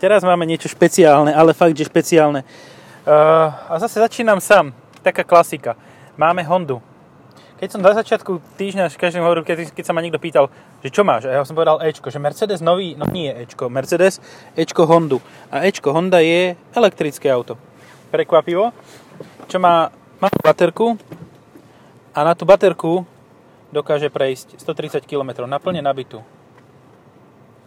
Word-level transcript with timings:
teraz 0.00 0.24
máme 0.24 0.44
niečo 0.44 0.68
špeciálne, 0.70 1.32
ale 1.32 1.56
fakt, 1.56 1.76
že 1.76 1.88
špeciálne. 1.88 2.44
Uh, 3.06 3.48
a 3.70 3.78
zase 3.78 4.02
začínam 4.02 4.42
sám. 4.42 4.74
Taká 5.04 5.22
klasika. 5.22 5.78
Máme 6.18 6.42
Hondu. 6.42 6.82
Keď 7.56 7.68
som 7.72 7.80
na 7.80 7.96
začiatku 7.96 8.36
týždňa 8.60 8.92
každým 8.92 9.24
hovoril, 9.24 9.40
keď, 9.40 9.72
keď 9.72 9.84
sa 9.88 9.96
ma 9.96 10.04
niekto 10.04 10.20
pýtal, 10.20 10.52
že 10.84 10.92
čo 10.92 11.08
máš, 11.08 11.24
a 11.24 11.40
ja 11.40 11.46
som 11.46 11.56
povedal 11.56 11.80
Ečko, 11.80 12.12
že 12.12 12.20
Mercedes 12.20 12.60
nový, 12.60 12.92
no 12.92 13.08
nie 13.08 13.32
Ečko, 13.32 13.72
Mercedes, 13.72 14.20
Ečko 14.52 14.84
Hondu. 14.84 15.24
A 15.48 15.64
Ečko 15.64 15.96
Honda 15.96 16.20
je 16.20 16.52
elektrické 16.76 17.32
auto. 17.32 17.56
Prekvapivo. 18.12 18.76
Čo 19.48 19.56
má, 19.56 19.88
má 20.20 20.28
baterku 20.44 21.00
a 22.12 22.24
na 22.24 22.36
tú 22.36 22.44
baterku 22.44 23.04
dokáže 23.72 24.08
prejsť 24.08 24.60
130 24.60 25.04
km 25.04 25.44
naplne 25.44 25.80
nabitú. 25.80 26.24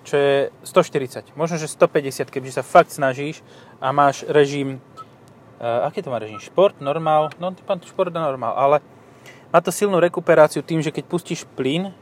Čo 0.09 0.17
je 0.17 0.49
140, 0.65 1.37
možno 1.37 1.61
že 1.61 1.69
150, 1.69 2.33
keďže 2.33 2.57
sa 2.57 2.63
fakt 2.65 2.89
snažíš 2.89 3.45
a 3.77 3.93
máš 3.93 4.25
režim, 4.25 4.81
uh, 5.61 5.85
aký 5.85 6.01
to 6.01 6.09
má 6.09 6.17
režim? 6.17 6.41
Šport, 6.41 6.81
normál, 6.81 7.29
no 7.37 7.53
pán 7.53 7.77
šport 7.85 8.09
a 8.09 8.25
normál, 8.25 8.57
ale 8.57 8.81
má 9.53 9.61
to 9.61 9.69
silnú 9.69 10.01
rekuperáciu 10.01 10.65
tým, 10.65 10.81
že 10.81 10.89
keď 10.89 11.05
pustíš 11.05 11.45
plyn, 11.45 11.93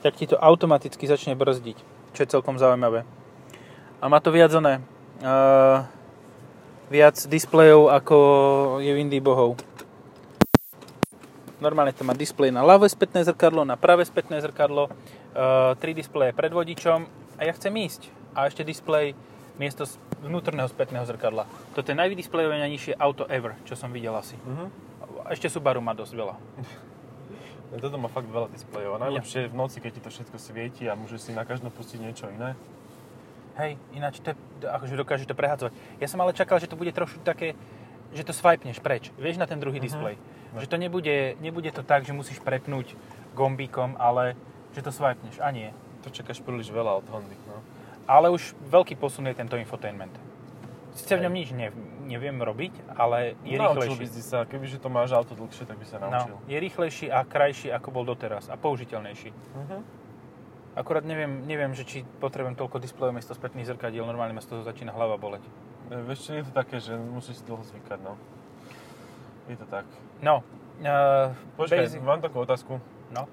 tak 0.00 0.16
ti 0.16 0.24
to 0.24 0.40
automaticky 0.40 1.04
začne 1.04 1.36
brzdiť, 1.36 1.76
čo 2.16 2.20
je 2.24 2.32
celkom 2.32 2.56
zaujímavé. 2.56 3.04
A 4.00 4.08
má 4.08 4.24
to 4.24 4.32
viac 4.32 4.56
oné, 4.56 4.80
uh, 5.20 5.84
viac 6.88 7.20
displejov 7.28 7.92
ako 7.92 8.16
je 8.80 8.88
v 8.88 9.00
Indii 9.04 9.20
bohov. 9.20 9.60
Normálne 11.60 11.92
to 11.92 12.08
má 12.08 12.16
displej 12.16 12.56
na 12.56 12.64
ľavé 12.64 12.88
spätné 12.88 13.20
zrkadlo, 13.20 13.68
na 13.68 13.76
pravé 13.76 14.08
spätné 14.08 14.40
zrkadlo, 14.40 14.88
uh, 14.88 15.76
tri 15.76 15.92
displeje 15.92 16.32
pred 16.32 16.56
vodičom 16.56 17.19
a 17.40 17.48
ja 17.48 17.56
chcem 17.56 17.72
ísť. 17.72 18.12
A 18.36 18.46
ešte 18.46 18.60
displej 18.60 19.16
miesto 19.56 19.88
vnútorného 20.20 20.68
spätného 20.68 21.08
zrkadla. 21.08 21.48
Toto 21.72 21.88
je 21.88 21.96
najvydisplejovanejšie 21.96 23.00
auto 23.00 23.24
ever, 23.32 23.56
čo 23.64 23.72
som 23.72 23.88
videl 23.88 24.12
asi. 24.12 24.36
Uh-huh. 24.44 24.68
Ešte 25.32 25.48
Subaru 25.48 25.80
má 25.80 25.96
dosť 25.96 26.12
veľa. 26.12 26.36
Toto 27.84 27.96
má 27.96 28.12
fakt 28.12 28.28
veľa 28.28 28.52
displejov. 28.52 29.00
A 29.00 29.04
najlepšie 29.08 29.48
je 29.48 29.52
v 29.52 29.56
noci, 29.56 29.80
keď 29.80 29.90
ti 29.96 30.00
to 30.04 30.10
všetko 30.12 30.36
svieti 30.36 30.84
a 30.84 30.98
môžeš 30.98 31.30
si 31.30 31.32
na 31.32 31.48
každom 31.48 31.72
pustiť 31.72 31.98
niečo 32.02 32.28
iné. 32.28 32.52
Hej, 33.56 33.80
ináč 33.96 34.20
to 34.20 34.32
je, 34.32 34.36
akože 34.64 34.94
dokážeš 35.00 35.26
to 35.28 35.36
prehadzovať. 35.36 35.72
Ja 35.98 36.06
som 36.08 36.20
ale 36.20 36.36
čakal, 36.36 36.60
že 36.60 36.70
to 36.70 36.78
bude 36.78 36.92
trošku 36.92 37.20
také, 37.24 37.56
že 38.12 38.26
to 38.26 38.34
swipeneš 38.34 38.80
preč. 38.82 39.12
Vieš 39.16 39.40
na 39.40 39.48
ten 39.48 39.56
druhý 39.56 39.80
uh-huh. 39.80 39.88
displej. 39.88 40.14
Že 40.60 40.66
to 40.66 40.76
nebude, 40.76 41.16
nebude 41.38 41.70
to 41.70 41.86
tak, 41.86 42.02
že 42.02 42.12
musíš 42.16 42.42
prepnúť 42.42 42.98
gombíkom, 43.38 43.94
ale 44.02 44.34
že 44.74 44.82
to 44.82 44.90
swipeneš. 44.90 45.38
A 45.38 45.54
nie. 45.54 45.70
To 46.02 46.08
čakáš 46.08 46.40
príliš 46.40 46.72
veľa 46.72 47.00
od 47.00 47.06
Hondy. 47.12 47.36
No. 47.44 47.60
Ale 48.08 48.32
už 48.32 48.56
veľký 48.66 48.96
posun 48.96 49.28
je 49.28 49.36
tento 49.36 49.54
infotainment. 49.60 50.12
Sice 50.90 51.14
v 51.14 51.22
ňom 51.22 51.34
nič 51.34 51.54
ne, 51.54 51.70
neviem 52.10 52.34
robiť, 52.42 52.98
ale 52.98 53.38
je 53.46 53.54
naučil 53.54 53.94
rýchlejší. 53.94 54.02
by 54.02 54.06
si 54.10 54.22
sa, 54.26 54.42
kebyže 54.42 54.82
to 54.82 54.90
máš 54.90 55.14
auto 55.14 55.38
dlhšie, 55.38 55.62
tak 55.62 55.78
by 55.78 55.86
sa 55.86 56.02
naučil. 56.02 56.34
No, 56.34 56.42
je 56.50 56.56
rýchlejší 56.58 57.06
a 57.14 57.22
krajší, 57.22 57.70
ako 57.70 57.88
bol 57.94 58.02
doteraz. 58.02 58.50
A 58.50 58.58
použiteľnejší. 58.58 59.30
Uh-huh. 59.30 59.80
Akurát 60.74 61.06
neviem, 61.06 61.46
neviem, 61.46 61.70
že 61.78 61.86
či 61.86 62.02
potrebujem 62.18 62.58
toľko 62.58 62.82
displejov 62.82 63.14
miesto 63.14 63.38
spätných 63.38 63.70
zrkadiel, 63.70 64.02
normálne 64.02 64.34
ma 64.34 64.42
z 64.42 64.50
toho 64.50 64.66
začína 64.66 64.90
hlava 64.90 65.14
boleť. 65.14 65.46
E, 65.94 66.02
vieš 66.02 66.26
čo, 66.26 66.30
je 66.34 66.44
to 66.46 66.52
také, 66.54 66.82
že 66.82 66.98
musíš 66.98 67.42
si 67.42 67.44
dlho 67.46 67.62
zvykať, 67.62 67.98
no. 68.02 68.18
Je 69.46 69.54
to 69.54 69.66
tak. 69.70 69.86
No. 70.22 70.42
Uh, 70.82 71.34
Počkaj, 71.54 71.86
basic- 71.86 72.02
mám 72.02 72.18
takú 72.18 72.42
otázku. 72.42 72.82
No, 73.14 73.30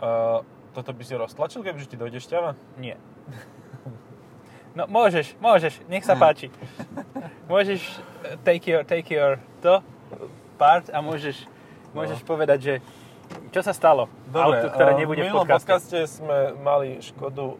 Uh, 0.00 0.40
toto 0.70 0.90
by 0.94 1.02
si 1.02 1.14
roztlačil, 1.18 1.60
kebyže 1.66 1.90
ti 1.90 1.96
dojde 1.98 2.18
šťava? 2.22 2.54
nie. 2.78 2.96
No, 4.70 4.86
môžeš, 4.86 5.34
môžeš, 5.42 5.82
nech 5.90 6.06
sa 6.06 6.14
páči. 6.14 6.46
Môžeš 7.50 7.82
eh, 8.22 8.38
take 8.46 8.70
your, 8.70 8.86
take 8.86 9.10
your 9.10 9.42
to 9.58 9.82
part 10.54 10.86
a 10.94 11.02
môžeš, 11.02 11.42
môžeš 11.90 12.22
povedať, 12.22 12.58
že 12.62 12.74
čo 13.50 13.66
sa 13.66 13.74
stalo? 13.74 14.06
Dobre, 14.30 14.62
Auto, 14.62 14.70
ktoré 14.70 14.92
uh, 14.94 14.98
nebude 14.98 15.22
v 15.26 15.34
podcaste. 15.34 15.66
podcaste 15.66 15.98
sme 16.06 16.54
mali 16.62 17.02
Škodu 17.02 17.58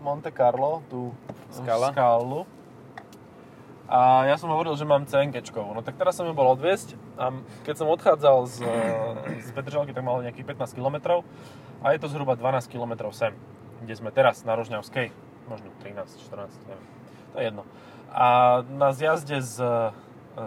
Monte 0.00 0.32
Carlo, 0.32 0.80
tú 0.88 1.12
Skala. 1.52 1.92
skálu. 1.92 2.48
A 3.84 4.24
ja 4.24 4.40
som 4.40 4.48
hovoril, 4.48 4.72
že 4.80 4.88
mám 4.88 5.04
CNG. 5.04 5.44
No 5.52 5.84
tak 5.84 6.00
teraz 6.00 6.16
som 6.16 6.24
ju 6.24 6.32
bol 6.32 6.48
odviesť 6.56 6.96
a 7.20 7.36
keď 7.68 7.74
som 7.84 7.88
odchádzal 7.92 8.38
z, 8.48 8.56
z 9.44 9.48
Petržalky, 9.52 9.92
tak 9.92 10.04
mal 10.04 10.24
nejakých 10.24 10.56
15 10.56 10.72
km 10.72 11.20
a 11.84 11.92
je 11.92 12.00
to 12.00 12.08
zhruba 12.08 12.32
12 12.32 12.64
km 12.72 13.12
sem, 13.12 13.36
kde 13.84 13.92
sme 13.92 14.08
teraz 14.08 14.40
na 14.48 14.56
Rožňavskej. 14.56 15.12
Možno 15.52 15.68
13, 15.84 16.24
14, 16.24 16.48
neviem. 16.64 16.88
To 17.32 17.36
je 17.36 17.44
jedno. 17.44 17.62
A 18.08 18.26
na 18.72 18.96
zjazde 18.96 19.44
z, 19.44 19.60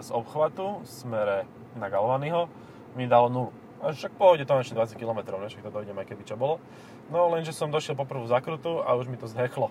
z 0.01 0.09
obchvatu 0.09 0.81
v 0.81 0.89
smere 0.89 1.37
na 1.77 1.93
Galvanyho 1.93 2.49
mi 2.97 3.05
dalo 3.05 3.29
nulu. 3.29 3.51
A 3.77 3.93
však 3.93 4.17
pohode 4.17 4.41
to 4.41 4.57
ešte 4.57 4.73
20 4.73 4.97
km, 4.97 5.37
ne? 5.37 5.53
však 5.53 5.61
to 5.61 5.69
dojdem 5.69 5.93
aj 6.01 6.09
keby 6.09 6.25
čo 6.25 6.33
bolo. 6.33 6.57
No 7.13 7.29
lenže 7.29 7.53
som 7.53 7.69
došiel 7.69 7.93
po 7.93 8.09
prvú 8.09 8.25
zakrutu 8.25 8.81
a 8.81 8.97
už 8.97 9.05
mi 9.05 9.21
to 9.21 9.29
zhechlo. 9.29 9.69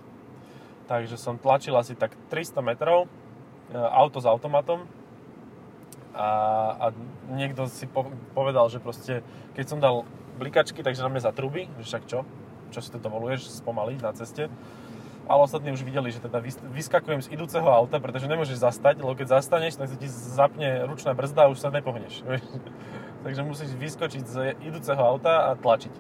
Takže 0.87 1.19
som 1.19 1.35
tlačil 1.35 1.75
asi 1.75 1.99
tak 1.99 2.15
300 2.31 2.63
metrov 2.63 3.11
e, 3.75 3.75
auto 3.75 4.23
s 4.23 4.27
automatom 4.31 4.87
a, 6.15 6.29
a 6.79 6.87
niekto 7.35 7.67
si 7.67 7.91
po, 7.91 8.07
povedal, 8.39 8.71
že 8.71 8.79
proste 8.79 9.27
keď 9.59 9.65
som 9.67 9.83
dal 9.83 10.07
blikačky, 10.37 10.85
takže 10.85 11.03
na 11.03 11.11
mňa 11.11 11.33
zatrubí, 11.33 11.69
že 11.81 11.85
však 11.89 12.03
čo? 12.07 12.23
Čo 12.71 12.81
si 12.85 12.93
to 12.93 12.99
dovoluješ 13.01 13.65
spomaliť 13.65 13.99
na 14.05 14.13
ceste? 14.13 14.53
Ale 15.27 15.43
ostatní 15.43 15.75
už 15.75 15.83
videli, 15.83 16.15
že 16.15 16.23
teda 16.23 16.39
vys- 16.39 16.63
vyskakujem 16.63 17.19
z 17.19 17.35
idúceho 17.35 17.67
auta, 17.67 17.99
pretože 17.99 18.31
nemôžeš 18.31 18.63
zastať, 18.63 19.03
lebo 19.03 19.19
keď 19.19 19.43
zastaneš, 19.43 19.75
tak 19.75 19.91
sa 19.91 19.97
ti 19.99 20.07
zapne 20.07 20.87
ručná 20.87 21.11
brzda 21.19 21.47
a 21.47 21.51
už 21.51 21.59
sa 21.59 21.75
nepohneš. 21.75 22.23
Takže 23.27 23.43
musíš 23.43 23.75
vyskočiť 23.75 24.23
z 24.23 24.35
idúceho 24.63 25.03
auta 25.03 25.51
a 25.51 25.59
tlačiť. 25.59 25.91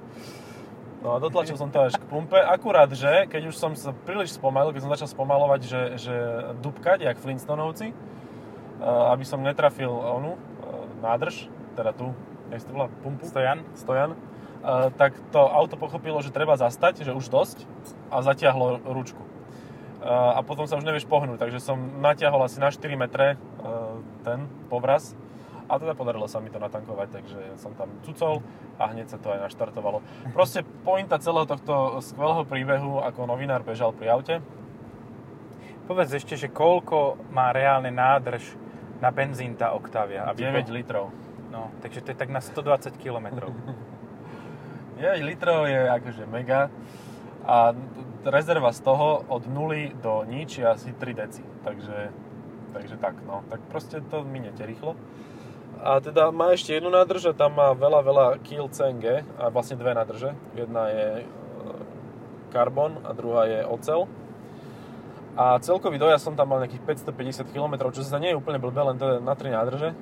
No 1.02 1.14
a 1.14 1.22
dotlačil 1.22 1.58
som 1.58 1.70
to 1.70 1.86
až 1.86 1.98
k 1.98 2.04
pumpe, 2.06 2.34
akurát, 2.34 2.90
že 2.90 3.30
keď 3.30 3.50
už 3.50 3.56
som 3.58 3.74
sa 3.78 3.92
príliš 3.92 4.38
spomalil, 4.38 4.74
keď 4.74 4.82
som 4.86 4.94
začal 4.94 5.10
spomalovať, 5.10 5.60
že, 5.62 5.82
že 6.02 6.16
dupkať, 6.62 7.06
jak 7.06 7.20
Flintstonovci, 7.20 7.92
eh, 7.92 9.12
aby 9.14 9.24
som 9.26 9.38
netrafil 9.38 9.90
onu, 9.90 10.34
eh, 10.34 10.40
nádrž, 11.02 11.50
teda 11.78 11.92
tú, 11.92 12.10
jak 12.50 12.62
to 12.62 12.72
volá, 12.72 12.86
pumpu? 13.02 13.26
Stojan? 13.26 13.64
stojan, 13.74 14.10
eh, 14.12 14.90
tak 14.94 15.14
to 15.30 15.40
auto 15.40 15.76
pochopilo, 15.76 16.20
že 16.20 16.30
treba 16.30 16.54
zastať, 16.54 17.02
že 17.02 17.12
už 17.12 17.28
dosť 17.28 17.64
a 18.10 18.22
zatiahlo 18.22 18.82
ručku. 18.84 19.20
Eh, 19.20 20.06
A 20.06 20.40
potom 20.42 20.66
sa 20.66 20.76
už 20.76 20.84
nevieš 20.84 21.08
pohnúť, 21.08 21.40
takže 21.40 21.58
som 21.58 21.78
natiahol 21.98 22.44
asi 22.44 22.60
na 22.60 22.70
4 22.70 22.94
metre 22.94 23.34
eh, 23.34 23.38
ten 24.22 24.46
povraz 24.68 25.16
a 25.66 25.82
teda 25.82 25.98
podarilo 25.98 26.30
sa 26.30 26.38
mi 26.38 26.46
to 26.46 26.62
natankovať, 26.62 27.08
takže 27.10 27.58
som 27.58 27.74
tam 27.74 27.90
cucol 28.06 28.38
a 28.78 28.86
hneď 28.86 29.10
sa 29.10 29.18
to 29.18 29.34
aj 29.34 29.50
naštartovalo. 29.50 29.98
Proste 30.30 30.62
pointa 30.62 31.18
celého 31.18 31.42
tohto 31.42 31.98
skvelého 31.98 32.46
príbehu, 32.46 33.02
ako 33.02 33.26
novinár 33.26 33.66
bežal 33.66 33.90
pri 33.90 34.14
aute, 34.14 34.36
Povedz 35.86 36.18
ešte, 36.18 36.34
že 36.34 36.50
koľko 36.50 37.30
má 37.30 37.54
reálne 37.54 37.94
nádrž 37.94 38.42
na 38.98 39.14
benzín 39.14 39.54
tá 39.54 39.70
Octavia? 39.70 40.26
Aby 40.26 40.50
9 40.50 40.66
bol- 40.66 40.74
litrov. 40.74 41.04
Takže 41.86 42.02
to 42.02 42.10
je 42.10 42.18
tak 42.18 42.34
na 42.34 42.42
120 42.42 42.98
km. 42.98 43.54
9 44.98 45.22
litrov 45.22 45.70
je 45.70 45.86
akože 45.86 46.26
mega 46.26 46.66
a 47.46 47.78
rezerva 48.26 48.74
z 48.74 48.82
toho 48.82 49.22
od 49.30 49.46
0 49.46 49.94
do 50.02 50.26
nič 50.26 50.58
je 50.58 50.66
asi 50.66 50.90
3 50.90 51.14
deci. 51.14 51.46
Takže, 51.62 52.10
takže 52.74 52.98
tak, 52.98 53.22
no. 53.22 53.46
Tak 53.46 53.70
proste 53.70 54.02
to 54.02 54.26
minete 54.26 54.66
rýchlo. 54.66 54.98
A 55.78 56.02
teda 56.02 56.34
má 56.34 56.50
ešte 56.58 56.74
jednu 56.74 56.90
nádrž 56.90 57.30
a 57.30 57.38
tam 57.38 57.54
má 57.54 57.70
veľa, 57.70 58.02
veľa 58.02 58.26
kil 58.42 58.66
CNG 58.66 59.22
a 59.38 59.46
vlastne 59.54 59.78
dve 59.78 59.94
nádrže. 59.94 60.34
Jedna 60.58 60.90
je 60.90 61.22
e, 61.22 61.24
karbon 62.50 62.98
a 63.06 63.14
druhá 63.14 63.46
je 63.46 63.62
ocel. 63.62 64.10
A 65.38 65.54
celkový 65.62 66.02
dojazd 66.02 66.26
som 66.26 66.34
tam 66.34 66.50
mal 66.50 66.66
nejakých 66.66 66.82
550 67.14 67.54
km, 67.54 67.94
čo 67.94 68.02
sa 68.02 68.18
nie 68.18 68.34
je 68.34 68.40
úplne 68.42 68.58
blbé, 68.58 68.82
len 68.82 68.98
to 68.98 69.06
je 69.06 69.16
na 69.22 69.38
3 69.38 69.54
nádrže, 69.54 69.94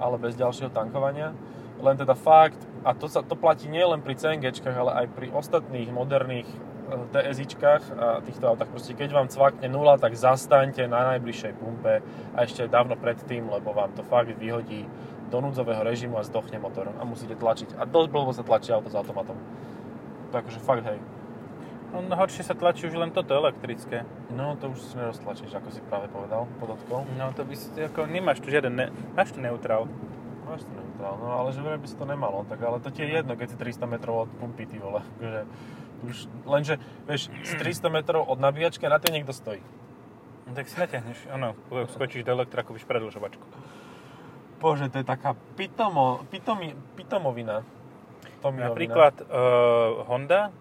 ale 0.00 0.16
bez 0.16 0.34
ďalšieho 0.34 0.72
tankovania. 0.72 1.36
Len 1.80 1.96
teda 1.96 2.16
fakt, 2.16 2.60
a 2.84 2.92
to, 2.92 3.08
sa, 3.08 3.20
to 3.24 3.36
platí 3.36 3.68
nie 3.68 3.80
len 3.84 4.00
pri 4.00 4.16
CNGčkách, 4.16 4.76
ale 4.76 5.04
aj 5.04 5.06
pri 5.16 5.32
ostatných 5.32 5.88
moderných 5.92 6.48
e, 6.48 6.56
TSIčkách 7.12 7.82
a 7.96 8.06
týchto 8.24 8.44
autách. 8.48 8.68
Proste 8.68 8.92
keď 8.92 9.16
vám 9.16 9.28
cvakne 9.32 9.68
nula, 9.68 9.96
tak 9.96 10.12
zastaňte 10.16 10.84
na 10.88 11.16
najbližšej 11.16 11.52
pumpe 11.56 12.04
a 12.36 12.38
ešte 12.44 12.68
dávno 12.68 13.00
predtým, 13.00 13.48
lebo 13.48 13.72
vám 13.72 13.92
to 13.96 14.04
fakt 14.08 14.32
vyhodí 14.36 14.84
do 15.30 15.38
núdzového 15.40 15.86
režimu 15.86 16.18
a 16.18 16.26
zdochne 16.26 16.58
motor 16.58 16.90
a 16.90 17.02
musíte 17.06 17.38
tlačiť. 17.38 17.78
A 17.78 17.86
dosť 17.86 18.08
blbo 18.10 18.34
sa 18.34 18.44
tlačí 18.44 18.74
auto 18.74 18.90
s 18.90 18.98
automatom. 18.98 19.38
To 20.30 20.34
akože 20.36 20.60
fakt 20.60 20.84
hej. 20.84 20.98
No, 21.90 22.06
horšie 22.14 22.46
sa 22.46 22.54
tlačí 22.54 22.86
už 22.86 22.94
len 22.94 23.10
toto 23.10 23.34
elektrické. 23.34 24.06
No 24.30 24.54
to 24.54 24.70
už 24.70 24.78
si 24.78 24.94
neroztlačíš, 24.94 25.50
ako 25.58 25.68
si 25.74 25.82
práve 25.82 26.06
povedal, 26.06 26.46
podotkol. 26.62 27.02
No 27.18 27.34
to 27.34 27.42
by 27.42 27.54
si, 27.58 27.66
ako 27.74 28.06
nemáš 28.06 28.38
tu 28.38 28.48
žiaden, 28.48 28.74
ne, 28.74 28.86
máš 29.18 29.34
tu 29.34 29.42
neutrál. 29.42 29.90
Máš 30.46 30.66
to 30.66 30.72
neutrál, 30.74 31.18
no 31.18 31.34
ale 31.34 31.50
že 31.50 31.62
by 31.62 31.86
si 31.86 31.96
to 31.98 32.06
nemalo, 32.06 32.46
tak 32.46 32.62
ale 32.62 32.78
to 32.78 32.94
ti 32.94 33.02
je 33.02 33.22
jedno, 33.22 33.34
keď 33.34 33.54
si 33.54 33.56
300 33.58 33.90
metrov 33.90 34.26
od 34.26 34.30
pumpy, 34.38 34.66
ty 34.70 34.78
vole. 34.78 35.02
Že 35.20 35.40
už, 36.00 36.16
lenže, 36.48 36.74
vieš, 37.04 37.28
z 37.44 37.52
300 37.60 37.92
metrov 37.92 38.24
od 38.24 38.40
nabíjačky 38.40 38.88
na 38.88 38.96
tej 38.96 39.20
niekto 39.20 39.36
stojí. 39.36 39.60
No, 40.48 40.56
tak 40.56 40.66
si 40.66 40.80
natiahneš, 40.80 41.28
áno, 41.28 41.52
skočíš 41.70 42.24
do 42.24 42.32
elektra, 42.34 42.64
kúpiš 42.64 42.88
predlžovačku. 42.88 43.44
Bože, 44.60 44.92
to 44.92 45.00
je 45.00 45.06
taká 45.08 45.36
pitomo, 45.56 46.20
pitomi, 46.28 46.76
pitomovina. 46.96 47.64
Tomiovina. 48.44 48.72
Napríklad 48.72 49.14
uh, 49.24 50.04
Honda 50.04 50.52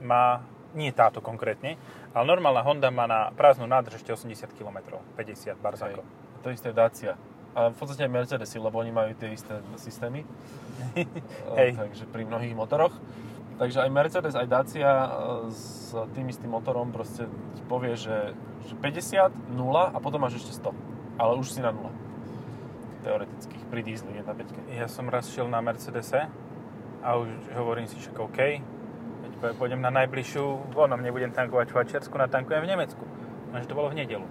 má, 0.00 0.44
nie 0.72 0.92
táto 0.92 1.20
konkrétne, 1.20 1.76
ale 2.12 2.24
normálna 2.28 2.64
Honda 2.64 2.88
má 2.88 3.04
na 3.08 3.32
prázdnu 3.32 3.68
nádrž 3.68 4.00
ešte 4.00 4.12
80 4.12 4.52
km, 4.56 5.00
50 5.16 5.56
barzako. 5.60 6.00
Hej, 6.00 6.42
to 6.42 6.48
isté 6.50 6.68
je 6.72 6.76
Dacia. 6.76 7.14
A 7.52 7.68
v 7.68 7.76
podstate 7.76 8.08
aj 8.08 8.12
Mercedesy, 8.12 8.56
lebo 8.56 8.80
oni 8.80 8.88
majú 8.88 9.12
tie 9.12 9.28
isté 9.36 9.60
systémy. 9.76 10.24
Hej. 11.60 11.76
Takže 11.76 12.08
pri 12.08 12.24
mnohých 12.24 12.56
motoroch. 12.56 12.96
Takže 13.60 13.84
aj 13.84 13.90
Mercedes, 13.92 14.32
aj 14.32 14.48
Dacia 14.48 14.88
e, 14.88 15.08
s 15.52 15.92
tým 16.16 16.32
istým 16.32 16.48
motorom 16.48 16.88
proste 16.88 17.28
ti 17.52 17.62
povie, 17.68 17.92
že, 18.00 18.32
že 18.64 18.74
50, 18.80 19.52
0 19.52 19.92
a 19.92 19.96
potom 20.00 20.24
máš 20.24 20.40
ešte 20.40 20.64
100. 20.64 21.20
Ale 21.20 21.36
už 21.36 21.52
si 21.52 21.60
na 21.60 21.76
0. 21.76 21.92
Teoretických, 23.04 23.62
pri 23.68 23.80
diesli 23.84 24.16
1.5. 24.16 24.72
Ja 24.72 24.88
som 24.88 25.12
raz 25.12 25.28
šiel 25.28 25.52
na 25.52 25.60
Mercedese 25.60 26.32
a 27.04 27.08
už 27.20 27.28
hovorím 27.52 27.84
si 27.84 28.00
však 28.00 28.16
OK, 28.16 28.40
pôjdem 29.50 29.82
na 29.82 29.90
najbližšiu, 29.90 30.70
vonom 30.70 31.02
nebudem 31.02 31.34
tankovať 31.34 31.66
v 31.66 31.72
Švajčiarsku, 31.74 32.14
natankujem 32.14 32.62
v 32.62 32.70
Nemecku. 32.70 33.04
Lenže 33.50 33.66
to 33.66 33.74
bolo 33.74 33.90
v 33.90 33.98
nedelu. 33.98 34.26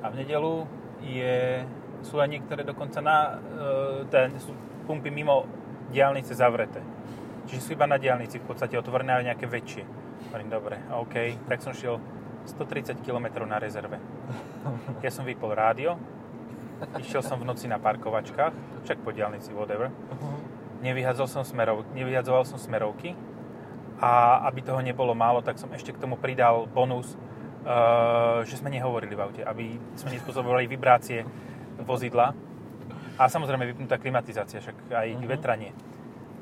A 0.00 0.08
v 0.08 0.24
nedelu 0.24 0.64
je, 1.04 1.62
sú 2.00 2.16
aj 2.16 2.28
niektoré 2.32 2.64
dokonca 2.64 3.04
na, 3.04 3.36
e, 3.36 4.08
ten, 4.08 4.32
sú 4.40 4.56
pumpy 4.88 5.12
mimo 5.12 5.44
diálnice 5.92 6.32
zavreté. 6.32 6.80
Čiže 7.46 7.60
sú 7.60 7.70
iba 7.76 7.84
na 7.84 8.00
diálnici 8.00 8.40
v 8.40 8.48
podstate 8.48 8.80
otvorené 8.80 9.12
aj 9.12 9.28
nejaké 9.34 9.46
väčšie. 9.46 9.84
Hovorím, 10.32 10.48
dobre, 10.48 10.80
OK, 10.88 11.36
tak 11.44 11.60
som 11.60 11.76
šiel 11.76 12.00
130 12.48 13.04
km 13.04 13.44
na 13.44 13.60
rezerve. 13.60 14.00
Ja 15.04 15.10
som 15.12 15.28
vypol 15.28 15.52
rádio, 15.52 16.00
išiel 16.98 17.22
som 17.22 17.38
v 17.38 17.46
noci 17.46 17.70
na 17.70 17.78
parkovačkách, 17.78 18.82
však 18.88 18.98
po 19.04 19.14
diálnici, 19.14 19.54
whatever. 19.54 19.92
Nevyhadzoval 20.82 21.30
som, 21.30 21.44
smerov, 21.46 21.86
nevyhadzoval 21.94 22.42
som 22.42 22.58
smerovky 22.58 23.14
a 24.02 24.42
aby 24.50 24.66
toho 24.66 24.82
nebolo 24.82 25.14
málo, 25.14 25.46
tak 25.46 25.62
som 25.62 25.70
ešte 25.70 25.94
k 25.94 26.02
tomu 26.02 26.18
pridal 26.18 26.66
bonus, 26.66 27.14
uh, 27.62 28.42
že 28.42 28.58
sme 28.58 28.74
nehovorili 28.74 29.14
v 29.14 29.22
aute, 29.22 29.42
aby 29.46 29.78
sme 29.94 30.18
nespôsobovali 30.18 30.66
vibrácie 30.66 31.22
vozidla 31.78 32.34
a 33.14 33.22
samozrejme 33.30 33.62
vypnutá 33.62 34.02
klimatizácia, 34.02 34.58
však 34.58 34.90
aj 34.90 35.08
Mhm. 35.14 35.26
vetranie. 35.30 35.70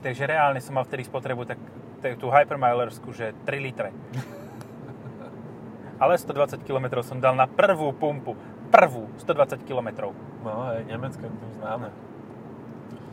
Takže 0.01 0.25
reálne 0.25 0.65
som 0.65 0.73
mal 0.73 0.89
vtedy 0.89 1.05
spotrebu 1.05 1.45
tak, 1.45 1.61
tak 2.01 2.17
tú 2.17 2.33
hypermilersku, 2.33 3.13
že 3.13 3.37
3 3.45 3.61
litre. 3.61 3.93
Ale 6.01 6.17
120 6.17 6.65
km 6.65 7.05
som 7.05 7.21
dal 7.21 7.37
na 7.37 7.45
prvú 7.45 7.93
pumpu. 7.93 8.33
Prvú 8.73 9.13
120 9.21 9.61
km. 9.69 10.09
No 10.41 10.73
hej, 10.73 10.89
Nemecké 10.89 11.29
to 11.29 11.47
známe. 11.61 11.93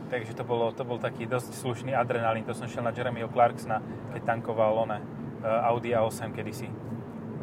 Takže 0.08 0.32
to, 0.32 0.40
bolo, 0.42 0.72
to 0.72 0.82
bol 0.82 0.96
taký 0.96 1.28
dosť 1.28 1.52
slušný 1.52 1.92
adrenalín. 1.92 2.40
To 2.48 2.56
som 2.56 2.64
šiel 2.64 2.80
na 2.80 2.96
Jeremyho 2.96 3.28
Clarksona, 3.28 3.84
keď 4.16 4.24
tankoval 4.24 4.88
one, 4.88 4.98
uh, 5.44 5.68
Audi 5.68 5.92
A8 5.92 6.32
kedysi. 6.32 6.72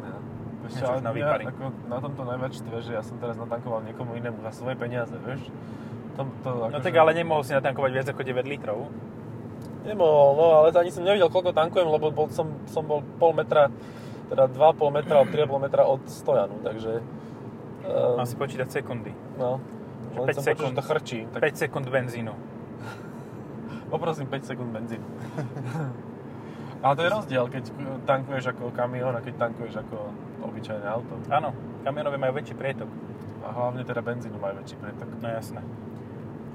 No. 0.02 0.18
Vieš 0.66 0.82
čo, 0.82 0.98
na 0.98 1.10
ja, 1.14 1.38
ako 1.38 1.64
na 1.86 1.98
tomto 2.02 2.22
najviac 2.26 2.52
štve, 2.58 2.76
že 2.82 2.92
ja 2.98 3.02
som 3.06 3.22
teraz 3.22 3.38
natankoval 3.38 3.86
niekomu 3.86 4.18
inému 4.18 4.42
za 4.42 4.50
svoje 4.50 4.74
peniaze, 4.74 5.14
vieš? 5.22 5.46
To, 6.18 6.26
to, 6.42 6.48
No 6.50 6.74
akože- 6.74 6.82
tak 6.82 6.94
ale 6.96 7.10
nemohol 7.14 7.46
si 7.46 7.54
natankovať 7.54 7.90
viac 7.94 8.06
ako 8.10 8.22
9 8.26 8.50
litrov. 8.50 8.78
Nemohol, 9.86 10.28
no 10.34 10.44
ale 10.58 10.74
to 10.74 10.82
ani 10.82 10.90
som 10.90 11.06
nevidel, 11.06 11.30
koľko 11.30 11.54
tankujem, 11.54 11.86
lebo 11.86 12.10
bol, 12.10 12.26
som, 12.34 12.50
som 12.66 12.82
bol 12.82 13.06
pol 13.22 13.30
metra, 13.30 13.70
teda 14.26 14.50
2,5 14.50 14.90
metra, 14.90 15.22
3,5 15.22 15.62
metra 15.62 15.82
od 15.86 16.02
stojanu, 16.10 16.58
takže... 16.66 16.98
Um, 17.86 18.18
Mal 18.18 18.26
si 18.26 18.34
počítať 18.34 18.66
sekundy. 18.66 19.14
no, 19.38 19.62
len 20.18 20.26
5 20.26 20.34
som 20.34 20.42
počul, 20.42 20.50
sekúnd. 20.50 20.74
že 20.74 20.74
to 20.74 20.84
chrčí, 20.90 21.18
tak 21.30 21.40
5 21.46 21.62
sekúnd 21.62 21.86
benzínu. 21.86 22.34
poprosím 23.92 24.26
5 24.26 24.48
sekúnd 24.48 24.70
benzín. 24.72 25.02
ale 26.84 26.92
to 26.96 27.02
je 27.02 27.10
rozdiel, 27.10 27.44
keď 27.48 27.64
tankuješ 28.04 28.54
ako 28.54 28.74
kamión 28.74 29.14
a 29.16 29.20
keď 29.24 29.48
tankuješ 29.48 29.80
ako 29.82 29.96
obyčajné 30.46 30.86
auto. 30.86 31.14
Áno, 31.32 31.54
kamionové 31.82 32.18
majú 32.20 32.36
väčší 32.36 32.54
prietok. 32.54 32.88
A 33.46 33.54
hlavne 33.54 33.86
teda 33.86 34.02
benzínu 34.02 34.38
majú 34.42 34.58
väčší 34.58 34.76
pretok. 34.78 35.06
No 35.22 35.28
jasné. 35.30 35.62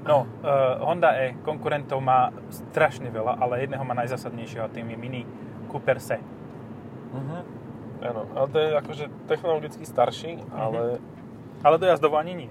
No, 0.02 0.26
uh, 0.42 0.82
Honda 0.82 1.14
E 1.14 1.38
konkurentov 1.46 2.02
má 2.02 2.34
strašne 2.50 3.06
veľa, 3.06 3.38
ale 3.38 3.62
jedného 3.62 3.86
má 3.86 3.94
najzásadnejšieho 3.94 4.66
a 4.66 4.72
tým 4.72 4.90
je 4.90 4.98
Mini 4.98 5.22
Cooper 5.70 6.02
Se. 6.02 6.18
Mhm. 7.14 7.38
Áno, 8.02 8.26
ale 8.34 8.46
to 8.50 8.58
je 8.58 8.68
akože 8.82 9.04
technologicky 9.30 9.86
starší, 9.86 10.42
ale 10.50 10.98
Ale 11.62 11.78
dojazdovo 11.78 12.18
ani 12.18 12.34
nie. 12.34 12.50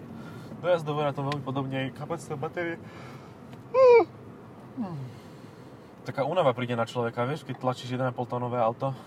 dojazdovo 0.64 1.04
je 1.04 1.10
na 1.12 1.16
tom 1.18 1.28
veľmi 1.28 1.44
podobne 1.44 1.92
kapacita 1.92 2.40
batérie. 2.40 2.80
Taká 6.02 6.26
únava 6.26 6.52
príde 6.58 6.74
na 6.74 6.90
človeka, 6.90 7.30
vieš, 7.30 7.46
keď 7.46 7.62
tlačíš 7.62 7.94
1,5 7.94 8.18
tónové 8.26 8.58
auto. 8.58 8.98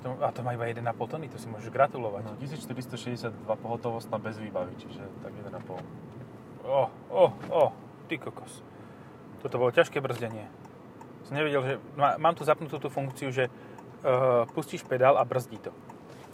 To, 0.00 0.16
a 0.24 0.32
to 0.32 0.40
má 0.40 0.56
iba 0.56 0.64
1,5 0.64 0.80
tony, 1.12 1.28
to 1.28 1.36
si 1.36 1.44
môžeš 1.44 1.68
gratulovať. 1.68 2.22
No, 2.24 2.32
1462 2.40 3.36
pohotovostná 3.44 4.16
bez 4.16 4.40
výbavy, 4.40 4.72
čiže 4.80 5.04
tak 5.20 5.36
1,5. 5.36 5.76
Oh, 6.66 6.88
oh, 7.12 7.30
oh, 7.52 7.70
ty 8.08 8.16
kokos. 8.16 8.64
Toto 9.44 9.60
bolo 9.60 9.70
ťažké 9.70 10.00
brzdenie. 10.00 10.48
Som 11.28 11.36
nevedel, 11.36 11.62
že... 11.62 11.74
Má, 12.00 12.16
mám 12.16 12.34
tu 12.34 12.48
zapnutú 12.48 12.80
tú 12.80 12.88
funkciu, 12.88 13.28
že 13.28 13.46
uh, 13.46 14.48
pustíš 14.56 14.82
pedál 14.88 15.20
a 15.20 15.24
brzdí 15.26 15.60
to. 15.60 15.70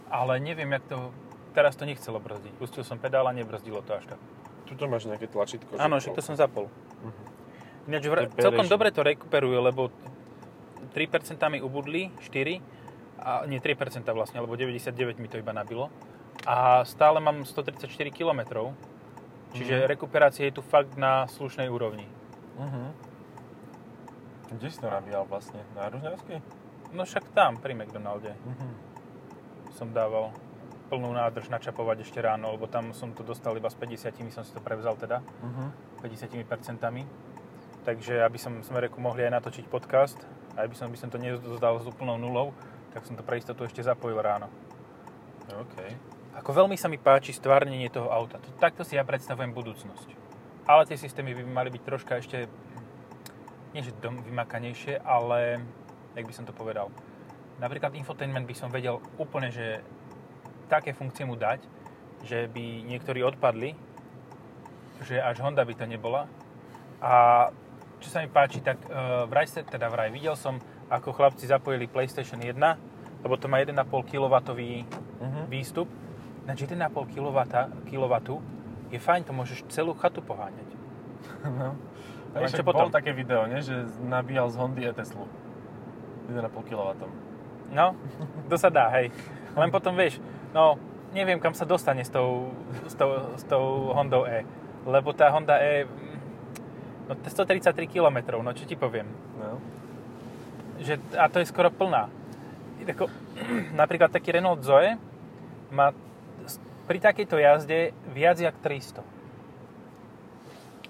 Ale 0.07 0.39
neviem, 0.39 0.71
jak 0.79 0.85
to... 0.87 1.11
Teraz 1.53 1.77
to 1.77 1.85
nechcelo 1.85 2.17
brzdiť. 2.17 2.57
Pustil 2.57 2.81
som 2.81 2.97
pedál 2.97 3.29
a 3.29 3.35
nebrzdilo 3.35 3.85
to 3.85 3.93
až 3.93 4.09
tak. 4.09 4.21
Tuto 4.65 4.89
máš 4.89 5.05
nejaké 5.05 5.29
tlačítko. 5.29 5.77
Áno, 5.77 6.01
však 6.01 6.17
to 6.17 6.23
som 6.25 6.33
zapol. 6.33 6.71
Mhm. 7.03 7.42
Ináč 7.83 8.03
vr- 8.05 8.31
celkom 8.33 8.65
dobre 8.65 8.89
to 8.89 9.01
rekuperuje, 9.01 9.59
lebo 9.59 9.91
3% 10.91 11.35
mi 11.49 11.59
ubudli, 11.59 12.11
4, 12.21 12.61
a 13.19 13.43
nie 13.43 13.57
3% 13.57 13.75
vlastne, 14.09 14.39
lebo 14.39 14.53
99 14.53 14.93
mi 15.15 15.27
to 15.27 15.35
iba 15.35 15.51
nabilo. 15.51 15.89
A 16.43 16.83
stále 16.83 17.19
mám 17.19 17.43
134 17.43 17.87
km, 18.09 18.71
čiže 19.51 19.75
Mhm. 19.77 19.87
rekuperácia 19.87 20.43
je 20.43 20.53
tu 20.53 20.61
fakt 20.61 20.95
na 20.95 21.27
slušnej 21.27 21.67
úrovni. 21.67 22.07
Mhm. 22.55 22.83
Kde 24.53 24.67
si 24.69 24.77
to 24.77 24.87
nabíjal 24.87 25.25
vlastne? 25.25 25.59
Na 25.73 25.89
Ružňavskej? 25.89 26.39
No 26.93 27.03
však 27.03 27.33
tam, 27.33 27.57
pri 27.57 27.73
McDonalde, 27.73 28.37
Mhm. 28.37 28.67
som 29.73 29.89
dával 29.89 30.29
plnú 30.87 31.09
nádrž 31.09 31.49
načapovať 31.49 32.05
ešte 32.05 32.21
ráno, 32.21 32.53
lebo 32.53 32.67
tam 32.67 32.93
som 32.93 33.09
to 33.09 33.23
dostal 33.23 33.57
iba 33.57 33.65
s 33.65 33.73
50, 33.73 34.29
som 34.29 34.45
si 34.45 34.53
to 34.53 34.61
prevzal 34.61 34.93
teda, 34.93 35.25
Mhm. 35.41 35.65
50%. 36.01 37.07
Takže 37.83 38.23
aby 38.23 38.39
som 38.39 38.63
sme 38.63 38.79
reku 38.79 39.03
mohli 39.03 39.27
aj 39.27 39.43
natočiť 39.43 39.67
podcast, 39.67 40.19
a 40.55 40.63
aby 40.63 40.75
som, 40.75 40.87
by 40.87 40.97
som 40.97 41.11
to 41.11 41.19
nezdal 41.19 41.75
s 41.81 41.85
úplnou 41.85 42.15
nulou, 42.15 42.55
tak 42.95 43.03
som 43.03 43.17
to 43.17 43.25
pre 43.25 43.41
istotu 43.41 43.67
ešte 43.67 43.83
zapojil 43.83 44.21
ráno. 44.21 44.47
OK. 45.51 45.75
Ako 46.39 46.49
veľmi 46.63 46.79
sa 46.79 46.87
mi 46.89 46.97
páči 46.97 47.35
stvárnenie 47.35 47.91
toho 47.91 48.09
auta. 48.09 48.39
To, 48.39 48.49
takto 48.57 48.81
si 48.87 48.95
ja 48.95 49.03
predstavujem 49.03 49.51
budúcnosť. 49.51 50.09
Ale 50.63 50.87
tie 50.87 50.97
systémy 50.97 51.35
by 51.35 51.43
mali 51.43 51.69
byť 51.69 51.83
troška 51.83 52.13
ešte, 52.17 52.47
nie 53.75 53.83
že 53.83 53.91
dom, 53.99 54.23
vymakanejšie, 54.23 55.03
ale, 55.03 55.59
jak 56.15 56.25
by 56.25 56.33
som 56.33 56.47
to 56.47 56.55
povedal, 56.55 56.87
napríklad 57.59 57.93
infotainment 57.99 58.47
by 58.47 58.55
som 58.55 58.71
vedel 58.71 59.03
úplne, 59.19 59.51
že 59.51 59.83
také 60.71 60.95
funkcie 60.95 61.27
mu 61.27 61.35
dať, 61.35 61.61
že 62.23 62.47
by 62.47 62.87
niektorí 62.87 63.19
odpadli, 63.21 63.75
že 65.03 65.19
až 65.19 65.43
Honda 65.43 65.67
by 65.67 65.73
to 65.75 65.85
nebola. 65.85 66.25
A 67.03 67.51
čo 68.03 68.09
sa 68.09 68.19
mi 68.19 68.27
páči, 68.27 68.59
tak 68.59 68.75
uh, 68.83 69.23
vraj, 69.25 69.47
sa- 69.47 69.63
teda 69.63 69.87
vraj 69.87 70.09
videl 70.09 70.35
som, 70.35 70.59
ako 70.87 71.09
chlapci 71.09 71.45
zapojili 71.45 71.87
PlayStation 71.87 72.37
1, 72.37 72.59
lebo 73.19 73.33
to 73.33 73.47
má 73.47 73.57
1,5 73.57 73.71
kW 74.03 74.35
Mhm. 75.17 75.47
výstup. 75.47 75.87
Ináč 76.43 76.59
1,5 76.61 76.83
kW, 77.07 77.39
kW 77.87 78.13
je 78.89 78.99
fajn, 78.99 79.21
to 79.23 79.31
môžeš 79.31 79.63
celú 79.69 79.95
chatu 79.95 80.19
poháňať. 80.19 80.67
No. 81.41 81.79
Len 82.33 82.41
A 82.41 82.49
čo 82.49 82.61
potom? 82.61 82.89
Také 82.89 83.09
video, 83.09 83.45
nie? 83.45 83.61
že 83.61 83.73
nabíjal 84.01 84.49
z 84.49 84.55
Hondy 84.55 84.83
e-Teslu. 84.83 85.23
1,5 86.27 86.43
kW. 86.61 87.07
No, 87.69 87.95
to 88.45 88.55
sa 88.55 88.67
dá, 88.67 88.91
hej. 88.91 89.09
Len 89.53 89.69
potom 89.69 89.93
vieš, 89.93 90.19
no, 90.51 90.75
neviem, 91.09 91.37
kam 91.37 91.53
sa 91.53 91.63
dostane 91.63 92.01
s 92.01 92.09
tou, 92.09 92.51
s 92.83 92.93
tou, 92.93 93.09
s 93.33 93.43
tou 93.45 93.93
Hondou 93.93 94.25
E. 94.25 94.43
Lebo 94.83 95.09
tá 95.09 95.29
Honda 95.29 95.57
E, 95.57 95.87
no 97.09 97.11
to 97.15 97.25
je 97.27 97.33
133 97.33 97.87
km, 97.87 98.17
no 98.39 98.51
čo 98.55 98.63
ti 98.67 98.75
poviem. 98.75 99.07
No. 99.39 99.59
Že, 100.79 100.99
a 101.15 101.29
to 101.29 101.39
je 101.43 101.47
skoro 101.47 101.69
plná. 101.69 102.09
Tako, 102.83 103.07
napríklad 103.81 104.11
taký 104.11 104.35
Renault 104.35 104.63
Zoe 104.63 104.99
má 105.71 105.95
pri 106.83 106.99
takejto 106.99 107.39
jazde 107.39 107.95
viac 108.11 108.37
jak 108.39 108.55
300. 108.59 109.03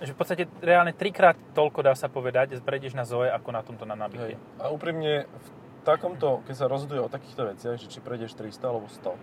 Že 0.04 0.12
v 0.12 0.18
podstate 0.18 0.44
reálne 0.60 0.92
trikrát 0.92 1.38
toľko 1.54 1.86
dá 1.86 1.94
sa 1.94 2.10
povedať, 2.10 2.60
prejdeš 2.66 2.98
na 2.98 3.06
Zoe 3.06 3.30
ako 3.30 3.50
na 3.54 3.62
tomto 3.62 3.86
na 3.86 3.94
nabitie. 3.94 4.36
Hej. 4.36 4.42
A 4.60 4.74
úprimne 4.74 5.30
v 5.30 5.48
takomto, 5.86 6.42
keď 6.50 6.56
sa 6.56 6.66
rozhoduje 6.66 7.00
o 7.00 7.12
takýchto 7.12 7.54
veciach, 7.54 7.78
že 7.78 7.88
či 7.88 8.00
prejdeš 8.02 8.34
300 8.36 8.72
alebo 8.72 8.90
100, 8.90 9.16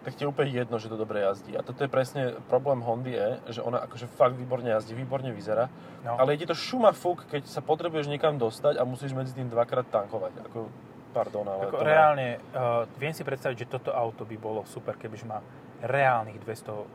tak 0.00 0.14
ti 0.14 0.24
je 0.24 0.28
úplne 0.28 0.48
jedno, 0.48 0.76
že 0.76 0.86
to 0.86 0.96
dobre 0.96 1.20
jazdí. 1.20 1.52
A 1.52 1.60
toto 1.60 1.78
je 1.78 1.88
presne 1.88 2.20
problém 2.46 2.80
Hondy 2.80 3.12
je, 3.12 3.28
že 3.50 3.60
ona 3.60 3.78
akože 3.80 4.08
fakt 4.08 4.32
výborne 4.32 4.68
jazdí, 4.70 4.92
výborne 4.92 5.28
vyzerá, 5.28 5.68
No. 6.00 6.16
ale 6.16 6.32
je 6.32 6.38
ti 6.38 6.46
to 6.46 6.54
šuma 6.54 6.90
fuk, 6.90 7.24
keď 7.26 7.44
sa 7.44 7.60
potrebuješ 7.60 8.08
niekam 8.08 8.34
dostať 8.34 8.74
a 8.74 8.82
musíš 8.82 9.12
medzi 9.12 9.32
tým 9.32 9.46
dvakrát 9.46 9.84
tankovať. 9.86 10.32
Ako, 10.42 10.72
pardon, 11.10 11.44
ale 11.44 11.68
Ako 11.68 11.76
reálne, 11.78 12.28
uh, 12.50 12.88
viem 12.96 13.12
si 13.12 13.20
predstaviť, 13.20 13.56
že 13.58 13.66
toto 13.70 13.90
auto 13.90 14.24
by 14.24 14.36
bolo 14.36 14.64
super, 14.64 14.94
kebyže 14.94 15.24
má 15.24 15.44
reálnych 15.80 16.40
220 16.40 16.88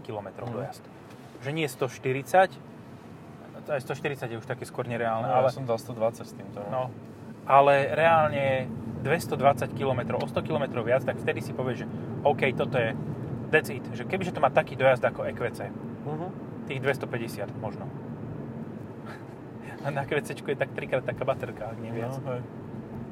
km 0.00 0.26
Mhm. 0.40 0.50
dojazd. 0.52 0.82
Že 1.38 1.50
nie 1.52 1.66
140, 1.66 2.50
aj 3.64 3.80
140 3.80 4.26
je 4.26 4.36
už 4.36 4.46
také 4.46 4.64
skôr 4.64 4.82
nereálne, 4.84 5.24
No, 5.24 5.34
ale, 5.36 5.46
ja 5.46 5.54
som 5.54 5.62
dal 5.62 5.78
120 5.78 6.26
s 6.26 6.34
týmto. 6.34 6.58
no, 6.66 6.90
ale 7.44 7.86
reálne 7.88 8.66
220 9.00 9.38
km, 9.70 10.00
o 10.16 10.26
100 10.26 10.42
km 10.42 10.82
viac, 10.82 11.02
tak 11.02 11.14
vtedy 11.16 11.38
si 11.38 11.50
povieš, 11.52 11.82
že 11.82 11.86
OK, 12.22 12.54
toto 12.54 12.78
je 12.78 12.94
that's 13.50 13.68
it. 13.68 13.84
Že 13.92 14.08
kebyže 14.08 14.32
to 14.32 14.40
má 14.40 14.48
taký 14.48 14.74
dojazd 14.78 15.04
ako 15.04 15.28
EQC, 15.28 15.60
Uh-huh. 16.02 16.34
tých 16.66 16.82
250 16.82 17.46
možno. 17.62 17.86
A 19.82 19.90
na 19.90 20.02
QC 20.02 20.34
je 20.34 20.54
tak 20.58 20.70
trikrát 20.74 21.02
taká 21.02 21.22
baterka, 21.22 21.70
ak 21.70 21.78
nie 21.78 21.90
viac. 21.94 22.14
No, 22.22 22.38
hej. 22.38 22.42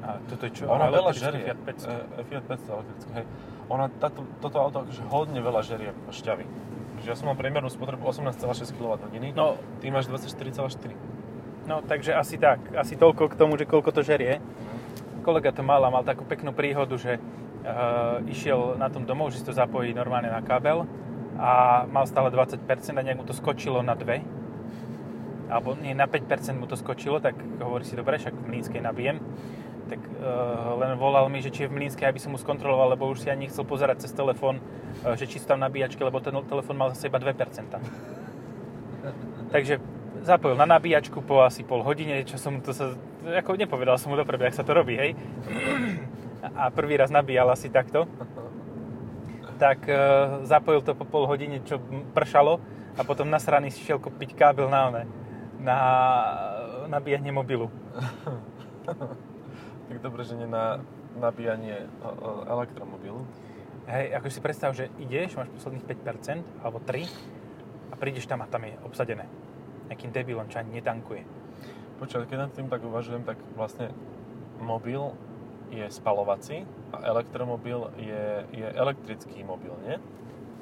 A 0.01 0.09
toto 0.27 0.43
je 0.47 0.51
čo? 0.55 0.63
Ona 0.71 0.87
veľa 0.87 1.11
žerie. 1.15 1.43
Fiat 1.45 1.59
500. 1.63 2.19
E, 2.19 2.23
Fiat 2.27 2.45
500 2.47 2.75
elektrický, 2.75 3.11
hej. 3.15 3.25
Ona, 3.71 3.85
táto, 3.99 4.27
toto 4.43 4.57
auto 4.59 4.83
akože 4.83 5.03
hodne 5.07 5.39
veľa 5.39 5.61
žerie 5.63 5.91
šťavy. 6.11 6.43
Takže 6.99 7.07
ja 7.07 7.15
som 7.15 7.31
mal 7.31 7.39
priemernú 7.39 7.71
spotrebu 7.71 8.03
18,6 8.03 8.75
kWh. 8.75 9.07
No, 9.35 9.55
Ty 9.79 9.85
máš 9.87 10.11
24,4. 10.11 10.95
No, 11.67 11.79
takže 11.85 12.11
asi 12.11 12.35
tak. 12.35 12.59
Asi 12.75 12.97
toľko 12.99 13.31
k 13.31 13.35
tomu, 13.37 13.55
že 13.55 13.69
koľko 13.69 13.95
to 13.95 14.01
žerie. 14.03 14.41
Kolega 15.21 15.53
to 15.53 15.61
mal 15.61 15.79
a 15.85 15.89
mal 15.93 16.03
takú 16.03 16.25
peknú 16.25 16.51
príhodu, 16.51 16.97
že 16.97 17.21
išiel 18.27 18.75
na 18.81 18.89
tom 18.89 19.05
domov, 19.05 19.31
že 19.31 19.41
si 19.41 19.47
to 19.47 19.53
zapojí 19.53 19.93
normálne 19.93 20.33
na 20.33 20.41
kábel 20.41 20.89
a 21.37 21.85
mal 21.89 22.09
stále 22.09 22.33
20% 22.33 22.57
a 22.97 23.01
nejak 23.01 23.21
mu 23.21 23.25
to 23.25 23.37
skočilo 23.37 23.85
na 23.85 23.93
2 23.93 24.41
alebo 25.51 25.75
nie, 25.75 25.91
na 25.91 26.07
5% 26.07 26.55
mu 26.55 26.65
to 26.65 26.79
skočilo, 26.79 27.19
tak 27.19 27.35
hovorí 27.59 27.83
si, 27.83 27.99
dobre, 27.99 28.15
však 28.15 28.31
v 28.31 28.47
Mlínskej 28.55 28.79
nabijem. 28.79 29.19
Tak 29.91 29.99
uh, 29.99 30.79
len 30.79 30.95
volal 30.95 31.27
mi, 31.27 31.43
že 31.43 31.51
či 31.51 31.67
je 31.67 31.67
v 31.67 31.75
Mlínskej, 31.75 32.07
aby 32.07 32.23
som 32.23 32.31
mu 32.31 32.39
skontroloval, 32.39 32.95
lebo 32.95 33.11
už 33.11 33.19
si 33.19 33.27
ani 33.27 33.51
nechcel 33.51 33.67
pozerať 33.67 34.07
cez 34.07 34.15
telefón, 34.15 34.63
uh, 35.03 35.19
že 35.19 35.27
či 35.27 35.43
sú 35.43 35.51
tam 35.51 35.59
nabíjačky, 35.59 35.99
lebo 35.99 36.23
ten 36.23 36.31
telefón 36.47 36.79
mal 36.79 36.95
zase 36.95 37.11
iba 37.11 37.19
2%. 37.19 37.35
Takže 39.53 39.83
zapojil 40.23 40.55
na 40.55 40.79
nabíjačku 40.79 41.19
po 41.19 41.43
asi 41.43 41.67
pol 41.67 41.83
hodine, 41.83 42.23
čo 42.23 42.39
som 42.39 42.63
to 42.63 42.71
sa, 42.71 42.95
ako 43.27 43.59
nepovedal 43.59 43.99
som 43.99 44.07
mu 44.07 44.15
dopredu, 44.15 44.47
jak 44.47 44.55
sa 44.55 44.63
to 44.63 44.71
robí, 44.71 44.95
hej. 44.95 45.19
A 46.41 46.73
prvý 46.73 46.97
raz 46.97 47.13
nabíjal 47.13 47.49
asi 47.53 47.69
takto. 47.69 48.09
Tak 49.61 49.85
e, 49.85 49.93
zapojil 50.49 50.81
to 50.81 50.97
po 50.97 51.05
pol 51.05 51.29
hodine, 51.29 51.61
čo 51.61 51.77
pršalo 52.17 52.57
a 52.97 53.01
potom 53.05 53.29
nasraný 53.29 53.69
si 53.69 53.85
šiel 53.85 54.01
kúpiť 54.01 54.33
kábel 54.33 54.65
na 54.65 54.89
one, 54.89 55.03
na 55.61 55.77
nabíjanie 56.89 57.29
mobilu. 57.29 57.69
Tak 59.91 60.07
dobre, 60.07 60.23
že 60.23 60.39
nie 60.39 60.47
na 60.47 60.79
nabíjanie 61.19 61.83
e, 61.83 61.85
e, 61.85 62.27
elektromobilu. 62.47 63.27
Hej, 63.91 64.15
ako 64.15 64.27
si 64.31 64.39
predstav, 64.39 64.71
že 64.71 64.87
ideš, 65.03 65.35
máš 65.35 65.51
posledných 65.51 65.83
5% 65.83 66.63
alebo 66.63 66.79
3 66.79 67.91
a 67.91 67.95
prídeš 67.99 68.23
tam 68.23 68.39
a 68.39 68.47
tam 68.47 68.63
je 68.63 68.79
obsadené. 68.87 69.27
Nejakým 69.91 70.15
debilom, 70.15 70.47
čo 70.47 70.63
ani 70.63 70.79
netankuje. 70.79 71.27
Počkaj, 71.99 72.23
keď 72.23 72.39
nad 72.39 72.51
tým 72.55 72.71
tak 72.71 72.87
uvažujem, 72.87 73.27
tak 73.27 73.35
vlastne 73.59 73.91
mobil 74.63 75.11
je 75.71 75.87
spalovací 75.87 76.67
a 76.91 77.07
elektromobil 77.07 77.95
je, 77.95 78.45
je 78.51 78.67
elektrický 78.75 79.41
mobil, 79.47 79.71
nie? 79.87 79.95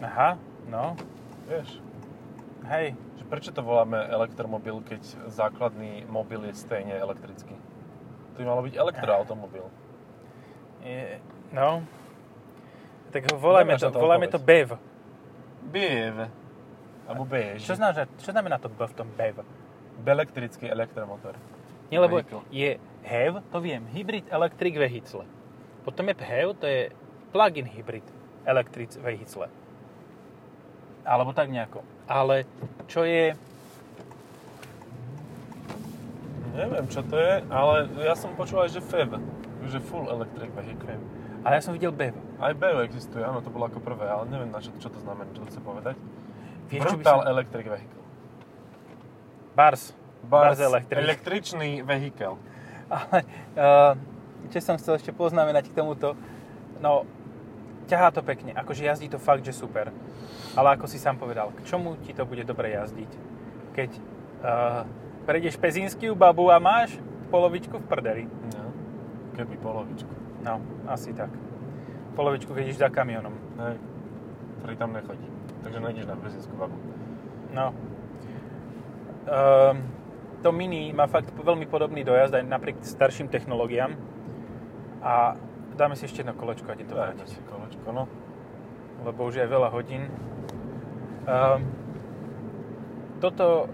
Aha, 0.06 0.38
no, 0.70 0.94
Vieš? 1.50 1.82
hej, 2.70 2.94
Že 3.18 3.24
prečo 3.26 3.50
to 3.52 3.66
voláme 3.66 3.98
elektromobil, 3.98 4.86
keď 4.86 5.02
základný 5.28 6.06
mobil 6.06 6.46
je 6.48 6.54
stejne 6.56 6.94
elektrický? 6.94 7.58
To 8.34 8.36
by 8.40 8.46
malo 8.46 8.62
byť 8.64 8.76
elektroautomobil. 8.78 9.66
Je, 10.86 11.20
no. 11.52 11.84
Tak 13.10 13.34
volajme 13.34 13.76
to, 13.76 13.90
to 13.90 14.00
volajme 14.00 14.30
to. 14.30 14.40
BEV. 14.40 14.78
BEV. 15.66 16.18
Alebo 17.10 17.26
BEŽ. 17.26 17.66
Čo 17.66 17.76
znamená, 17.76 18.06
čo 18.22 18.30
znamená 18.30 18.56
to 18.62 18.70
B 18.70 18.86
v 18.86 18.94
tom 18.94 19.10
BEV? 19.18 19.42
Elektrický 20.06 20.70
elektromotor. 20.70 21.36
Nie, 21.90 22.00
lebo 22.00 22.22
Vehicle. 22.22 22.42
je 22.54 22.78
HEV, 23.04 23.42
to 23.50 23.58
viem, 23.62 23.84
Hybrid 23.90 24.26
Electric 24.30 24.74
Vehicle. 24.78 25.26
Potom 25.82 26.06
je 26.06 26.16
PHEV, 26.16 26.48
to 26.62 26.66
je 26.70 26.82
Plug-in 27.34 27.66
Hybrid 27.66 28.06
Electric 28.46 28.94
Vehicle. 29.02 29.50
Alebo 31.06 31.34
tak 31.34 31.50
nejako. 31.50 31.82
Ale 32.06 32.46
čo 32.86 33.02
je... 33.06 33.34
Neviem, 36.54 36.86
čo 36.90 37.02
to 37.06 37.16
je, 37.18 37.46
ale 37.50 37.90
ja 38.04 38.14
som 38.14 38.34
počul 38.38 38.66
aj, 38.66 38.74
že 38.78 38.82
FEV. 38.82 39.18
Že 39.70 39.80
Full 39.90 40.06
Electric 40.10 40.50
Vehicle. 40.54 40.98
Ale 41.40 41.54
ja 41.56 41.64
som 41.64 41.72
videl 41.72 41.96
BEV. 41.96 42.14
Aj 42.38 42.52
BEV 42.52 42.84
existuje, 42.84 43.24
áno, 43.24 43.40
to 43.40 43.48
bolo 43.48 43.72
ako 43.72 43.80
prvé, 43.80 44.12
ale 44.12 44.28
neviem, 44.28 44.52
na 44.52 44.60
čo, 44.60 44.76
čo 44.76 44.92
to 44.92 45.00
znamená, 45.00 45.32
čo 45.32 45.48
to 45.48 45.50
chce 45.50 45.60
povedať. 45.64 45.96
Vieš, 46.68 46.84
čo 46.84 46.98
by 47.00 47.02
Brutal 47.02 47.20
som... 47.24 47.28
Electric 47.32 47.66
Vehicle. 47.66 48.04
Bars. 49.56 49.96
Bars, 50.24 50.58
Bars 50.58 50.60
Electric. 50.60 51.00
električný 51.00 51.72
vehikel. 51.82 52.36
Ale 52.90 53.20
uh, 53.56 53.94
čo 54.50 54.60
som 54.60 54.76
chcel 54.82 54.98
ešte 54.98 55.14
poznamenať 55.14 55.70
k 55.70 55.78
tomuto, 55.78 56.18
no, 56.82 57.06
ťahá 57.86 58.10
to 58.14 58.22
pekne, 58.26 58.54
akože 58.54 58.86
jazdí 58.86 59.08
to 59.10 59.22
fakt, 59.22 59.46
že 59.46 59.54
super. 59.54 59.94
Ale 60.58 60.78
ako 60.78 60.90
si 60.90 60.98
sám 60.98 61.18
povedal, 61.22 61.54
k 61.54 61.62
čomu 61.66 61.98
ti 62.02 62.14
to 62.14 62.26
bude 62.26 62.42
dobre 62.46 62.74
jazdiť? 62.74 63.12
Keď 63.78 63.90
uh, 64.42 64.84
prejdeš 65.30 65.62
Pezínsky 65.62 66.10
u 66.10 66.16
babu 66.18 66.50
a 66.50 66.58
máš 66.58 66.98
polovičku 67.30 67.78
v 67.78 67.86
prdeli. 67.86 68.24
No, 68.58 68.74
keby 69.38 69.56
polovičku. 69.62 70.14
No, 70.42 70.58
asi 70.90 71.14
tak. 71.14 71.30
Polovičku, 72.18 72.52
keď 72.52 72.64
ideš 72.66 72.82
za 72.82 72.90
kamionom. 72.90 73.36
Hej, 73.62 73.78
ktorý 74.60 74.74
tam 74.76 74.92
nechodí. 74.98 75.28
Takže 75.64 75.78
nejdeš 75.80 76.06
na 76.08 76.16
Pezinskú 76.16 76.54
babu. 76.56 76.78
No. 77.54 77.76
Um, 79.30 79.99
to 80.40 80.50
Mini 80.56 80.96
má 80.96 81.08
fakt 81.08 81.32
veľmi 81.36 81.68
podobný 81.68 82.04
dojazd 82.08 82.40
aj 82.40 82.44
napriek 82.48 82.78
starším 82.84 83.28
technológiám. 83.28 83.96
A 85.04 85.36
dáme 85.76 85.96
si 85.96 86.08
ešte 86.08 86.24
jedno 86.24 86.36
kolečko 86.36 86.68
a 86.68 86.76
idem 86.76 86.88
to 86.88 86.96
vrátiť. 86.96 87.28
si 87.28 87.40
kolečko, 87.48 87.88
no. 87.92 88.04
lebo 89.08 89.20
už 89.28 89.40
je 89.40 89.48
veľa 89.48 89.70
hodín. 89.72 90.12
Um, 91.24 91.64
toto 93.24 93.68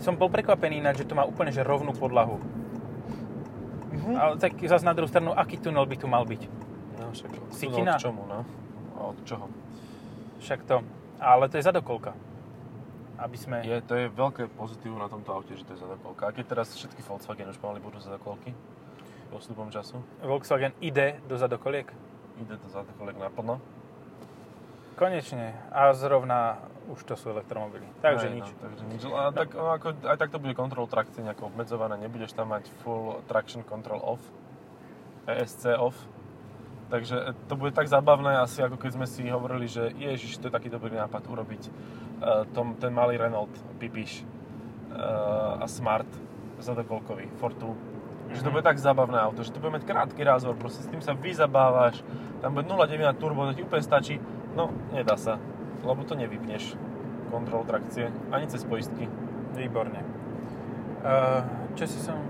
som 0.00 0.16
bol 0.16 0.28
prekvapený 0.28 0.80
ináč, 0.80 1.04
že 1.04 1.08
to 1.08 1.16
má 1.16 1.24
úplne 1.24 1.52
že 1.52 1.64
rovnú 1.64 1.96
podlahu. 1.96 2.40
Mhm. 3.92 4.12
Ale 4.16 4.32
tak 4.40 4.56
zase 4.56 4.84
na 4.84 4.96
druhú 4.96 5.08
stranu, 5.08 5.32
aký 5.36 5.60
tunel 5.60 5.84
by 5.84 5.96
tu 5.96 6.08
mal 6.08 6.24
byť? 6.24 6.42
No, 7.00 7.04
však 7.12 7.30
Sitina? 7.52 7.96
Od 7.96 8.02
čomu, 8.02 8.22
no? 8.28 8.40
A 8.96 9.00
od 9.12 9.18
čoho? 9.24 9.46
Však 10.40 10.64
to... 10.64 10.82
Ale 11.22 11.46
to 11.46 11.60
je 11.60 11.64
zadokolka. 11.64 12.16
Aby 13.22 13.38
sme... 13.38 13.56
Je, 13.62 13.78
to 13.86 13.94
je 13.94 14.10
veľké 14.10 14.50
pozitívum 14.58 14.98
na 14.98 15.06
tomto 15.06 15.30
aute, 15.30 15.54
že 15.54 15.62
to 15.62 15.78
je 15.78 15.80
zadokolka. 15.80 16.26
A 16.26 16.34
keď 16.34 16.44
teraz 16.58 16.74
všetky 16.74 17.06
Volkswagen 17.06 17.46
už 17.54 17.58
pomaly 17.62 17.78
budú 17.78 18.02
zadokolky, 18.02 18.50
postupom 19.30 19.70
času, 19.70 20.02
Volkswagen 20.26 20.74
ide 20.82 21.22
do 21.30 21.38
zadokoliek. 21.38 21.86
ide 22.42 22.58
to 22.58 22.68
zadokolek 22.68 23.14
naplno. 23.16 23.62
Konečne. 24.98 25.54
A 25.70 25.94
zrovna 25.94 26.60
už 26.90 27.00
to 27.06 27.14
sú 27.14 27.30
elektromobily. 27.30 27.86
Takže 28.02 28.26
Hej, 28.28 28.34
nič. 28.42 28.48
No, 28.50 28.58
takže 28.58 28.84
nič. 28.90 29.00
A 29.06 29.30
tak, 29.30 29.48
no, 29.54 29.70
ako, 29.70 29.88
aj 30.02 30.16
tak 30.18 30.30
to 30.34 30.42
bude 30.42 30.58
control 30.58 30.90
trakcie 30.90 31.22
nejako 31.22 31.48
obmedzované, 31.48 31.94
nebudeš 31.96 32.34
tam 32.34 32.50
mať 32.50 32.66
full 32.82 33.22
traction 33.30 33.62
control 33.62 34.02
off, 34.02 34.22
ESC 35.30 35.78
off. 35.78 35.94
Takže 36.92 37.32
to 37.48 37.56
bude 37.56 37.72
tak 37.72 37.88
zábavné 37.88 38.36
asi, 38.36 38.60
ako 38.60 38.76
keď 38.76 38.90
sme 39.00 39.06
si 39.08 39.24
hovorili, 39.24 39.64
že 39.64 39.96
ježiš, 39.96 40.36
to 40.36 40.52
je 40.52 40.52
taký 40.52 40.68
dobrý 40.68 40.92
nápad 40.92 41.24
urobiť 41.24 41.72
tom, 42.52 42.74
ten 42.78 42.94
malý 42.94 43.18
Renault 43.18 43.50
Pipiš 43.78 44.22
uh, 44.22 45.62
a 45.62 45.66
Smart 45.66 46.06
zadokolkový, 46.62 47.26
Fortu. 47.42 47.74
Že 48.32 48.42
to 48.42 48.48
Mhm. 48.48 48.54
bude 48.54 48.64
tak 48.64 48.78
zábavné 48.78 49.18
auto, 49.20 49.42
že 49.42 49.52
to 49.52 49.60
bude 49.60 49.74
mať 49.76 49.84
krátky 49.84 50.22
rázor, 50.24 50.54
proste 50.56 50.86
s 50.86 50.88
tým 50.88 51.02
sa 51.02 51.12
vyzabávaš, 51.12 52.00
tam 52.40 52.54
bude 52.54 52.64
0,9 52.70 53.18
turbo, 53.18 53.44
to 53.50 53.58
ti 53.58 53.66
úplne 53.66 53.82
stačí. 53.82 54.16
No, 54.56 54.70
nedá 54.94 55.18
sa, 55.18 55.36
lebo 55.84 56.00
to 56.06 56.14
nevypneš 56.14 56.78
kontrol 57.28 57.64
trakcie, 57.64 58.12
ani 58.30 58.46
cez 58.46 58.64
poistky. 58.64 59.08
Výborne. 59.52 60.00
Uh, 61.02 61.44
čo 61.74 61.84
si 61.84 61.98
som... 62.00 62.20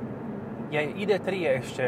Ja, 0.73 0.81
ID3 0.83 1.27
je 1.29 1.51
ešte... 1.61 1.85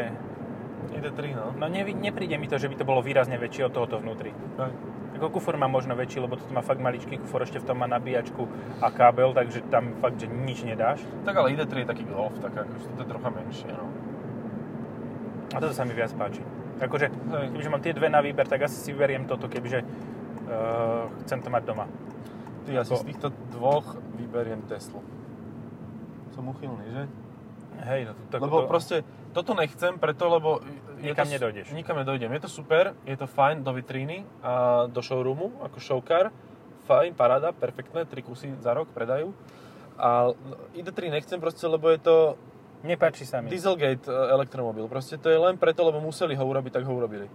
Ide 0.93 1.09
3, 1.11 1.33
no. 1.33 1.45
No 1.57 1.65
nevi, 1.65 1.97
nepríde 1.97 2.37
mi 2.37 2.45
to, 2.45 2.61
že 2.61 2.69
by 2.69 2.75
to 2.77 2.85
bolo 2.85 3.01
výrazne 3.01 3.35
väčšie 3.41 3.67
od 3.67 3.73
tohoto 3.73 3.97
vnútri. 3.97 4.31
Tak. 4.55 4.71
Ako 5.15 5.39
kufor 5.39 5.55
má 5.55 5.71
možno 5.71 5.95
väčší, 5.95 6.19
lebo 6.19 6.35
toto 6.35 6.51
má 6.51 6.59
fakt 6.59 6.83
maličký 6.83 7.23
kufor, 7.23 7.47
ešte 7.47 7.63
v 7.63 7.67
tom 7.71 7.79
má 7.79 7.87
nabíjačku 7.87 8.51
a 8.83 8.91
kábel, 8.91 9.31
takže 9.31 9.63
tam 9.71 9.95
fakt, 10.03 10.19
že 10.19 10.27
nič 10.27 10.67
nedáš. 10.67 10.99
tak 11.23 11.39
ale 11.39 11.55
ID3 11.55 11.83
je 11.83 11.87
taký 11.87 12.03
Golf, 12.03 12.35
tak 12.43 12.51
akože 12.51 12.87
to 12.95 13.01
je 13.01 13.07
trocha 13.07 13.29
menšie, 13.31 13.71
no. 13.71 13.87
A 15.55 15.57
toto 15.63 15.71
sa 15.71 15.87
mi 15.87 15.95
viac 15.95 16.11
páči. 16.11 16.43
Akože, 16.83 17.07
Hej. 17.07 17.47
kebyže 17.55 17.71
mám 17.71 17.79
tie 17.79 17.95
dve 17.95 18.11
na 18.11 18.19
výber, 18.19 18.43
tak 18.43 18.67
asi 18.67 18.75
si 18.75 18.91
vyberiem 18.91 19.23
toto, 19.23 19.47
kebyže 19.47 19.79
uh, 19.79 21.07
chcem 21.23 21.39
to 21.39 21.47
mať 21.47 21.63
doma. 21.63 21.87
Ty, 22.67 22.69
ja 22.75 22.83
si 22.83 22.91
z 22.91 23.07
týchto 23.07 23.31
dvoch 23.55 23.95
vyberiem 24.19 24.67
Teslu. 24.67 24.99
Som 26.35 26.51
uchylný, 26.51 26.91
že? 26.91 27.03
Hej, 27.87 28.01
no 28.09 28.13
to, 28.27 28.35
lebo 28.41 28.67
proste 28.67 29.07
toto 29.31 29.55
nechcem 29.55 29.95
preto, 29.95 30.27
lebo... 30.27 30.59
je 31.05 31.11
Nikam 31.11 31.27
to, 31.27 31.33
nedojdeš. 31.33 31.65
Nikam 31.71 31.97
nedojdem. 31.97 32.29
Je 32.31 32.41
to 32.41 32.49
super, 32.49 32.93
je 33.03 33.15
to 33.15 33.27
fajn 33.27 33.61
do 33.61 33.71
vitríny 33.71 34.25
a 34.41 34.85
do 34.85 35.01
showroomu, 35.01 35.61
ako 35.61 35.77
showcar. 35.77 36.33
Fajn, 36.85 37.13
paráda, 37.13 37.49
perfektné, 37.49 38.05
tri 38.05 38.21
kusy 38.21 38.53
za 38.61 38.73
rok 38.73 38.89
predajú. 38.89 39.33
A 39.95 40.33
ID3 40.73 41.09
nechcem 41.09 41.39
proste, 41.39 41.65
lebo 41.65 41.89
je 41.89 41.97
to 41.97 42.15
Nepáči 42.85 43.25
sa 43.25 43.41
mi. 43.41 43.49
Dieselgate 43.49 44.05
e, 44.05 44.13
elektromobil. 44.29 44.85
Proste 44.85 45.17
to 45.17 45.25
je 45.25 45.39
len 45.41 45.57
preto, 45.57 45.81
lebo 45.81 45.97
museli 45.97 46.37
ho 46.37 46.45
urobiť, 46.45 46.69
tak 46.69 46.85
ho 46.85 46.93
urobili. 46.93 47.25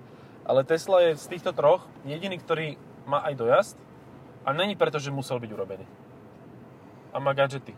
Ale 0.46 0.62
Tesla 0.62 1.02
je 1.02 1.18
z 1.18 1.26
týchto 1.26 1.50
troch 1.50 1.82
jediný, 2.06 2.38
ktorý 2.38 2.78
má 3.02 3.26
aj 3.26 3.34
dojazd 3.34 3.76
a 4.46 4.54
není 4.54 4.78
preto, 4.78 5.02
že 5.02 5.10
musel 5.10 5.42
byť 5.42 5.50
urobený. 5.50 5.86
A 7.10 7.18
má 7.18 7.34
gadgety. 7.34 7.74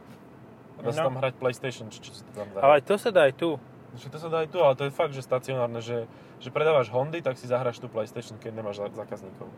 A 0.76 0.84
dá 0.84 0.92
sa 0.92 1.04
No. 1.04 1.08
tam 1.08 1.24
hrať 1.24 1.34
PlayStation, 1.40 1.88
či 1.88 2.04
sa 2.12 2.28
tam 2.36 2.52
dá. 2.52 2.60
Ale 2.60 2.84
to 2.84 3.00
sa 3.00 3.08
dá 3.08 3.24
aj 3.24 3.34
tu. 3.40 3.56
Že 3.92 4.08
to 4.08 4.18
sa 4.18 4.28
dá 4.32 4.40
aj 4.40 4.48
tu, 4.48 4.58
ale 4.64 4.72
to 4.72 4.88
je 4.88 4.92
fakt, 4.92 5.12
že 5.12 5.20
stacionárne, 5.20 5.84
že, 5.84 6.08
že 6.40 6.48
predávaš 6.48 6.88
Hondy, 6.88 7.20
tak 7.20 7.36
si 7.36 7.44
zahráš 7.44 7.76
tu 7.76 7.92
PlayStation, 7.92 8.40
keď 8.40 8.56
nemáš 8.56 8.80
zákazníkov. 8.96 9.52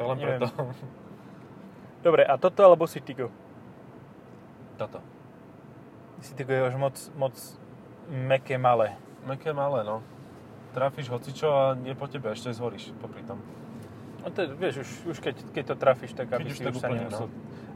To 0.00 0.02
len 0.08 0.16
Neviem. 0.16 0.40
preto. 0.40 0.48
Dobre, 2.06 2.24
a 2.24 2.40
toto 2.40 2.64
alebo 2.64 2.88
Citigo? 2.88 3.28
Toto. 4.80 5.04
Citigo 6.24 6.56
je 6.56 6.62
už 6.72 6.76
moc, 6.80 6.96
moc 7.12 7.36
meké, 8.08 8.56
malé. 8.56 8.96
Meké 9.28 9.52
malé, 9.52 9.84
no. 9.84 10.00
Trafíš 10.72 11.12
hocičo 11.12 11.52
a 11.52 11.76
nie 11.76 11.92
po 11.92 12.08
tebe, 12.08 12.32
ešte 12.32 12.56
zhoríš 12.56 12.96
popri 13.04 13.20
tom. 13.28 13.36
No 14.24 14.32
to, 14.32 14.44
je, 14.44 14.48
vieš, 14.56 14.74
už, 14.80 14.90
už 15.12 15.18
keď, 15.20 15.36
keď 15.52 15.64
to 15.68 15.74
trafíš, 15.76 16.12
tak 16.16 16.32
aby 16.32 16.48
Keď 16.48 16.52
už 16.52 16.56
si 16.56 16.64
tak 16.64 16.72
už 16.72 16.80
sa 16.80 16.88
úplne, 16.88 17.04
nemusel... 17.04 17.28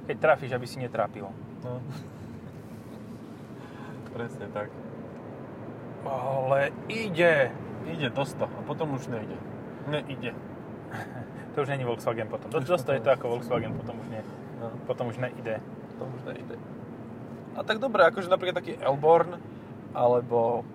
Keď 0.08 0.16
trafíš, 0.20 0.52
aby 0.56 0.66
si 0.68 0.76
netrápil. 0.80 1.28
No. 1.64 1.80
Presne 4.16 4.48
tak. 4.52 4.68
Ale 6.04 6.72
ide. 6.88 7.50
Ide 7.84 8.08
dosť 8.08 8.34
to 8.40 8.46
a 8.48 8.60
potom 8.64 8.96
už 8.96 9.08
nejde. 9.08 9.36
Neide. 9.88 10.32
To 11.54 11.62
už 11.62 11.70
není 11.70 11.86
Volkswagen 11.86 12.26
potom. 12.26 12.50
Dosť, 12.50 12.66
dosť 12.66 12.84
to 12.84 12.92
je 12.92 13.00
to 13.00 13.10
ako 13.14 13.24
Volkswagen, 13.38 13.78
potom 13.78 13.94
už 13.94 14.10
nie. 14.10 14.18
No, 14.58 14.74
Potom 14.90 15.06
už 15.06 15.22
nejde. 15.22 15.62
to 15.94 16.02
už 16.02 16.22
nejde. 16.26 16.58
A 17.54 17.62
tak 17.62 17.78
dobre, 17.78 18.02
akože 18.02 18.26
napríklad 18.26 18.58
taký 18.58 18.74
Elborn, 18.74 19.38
alebo 19.94 20.66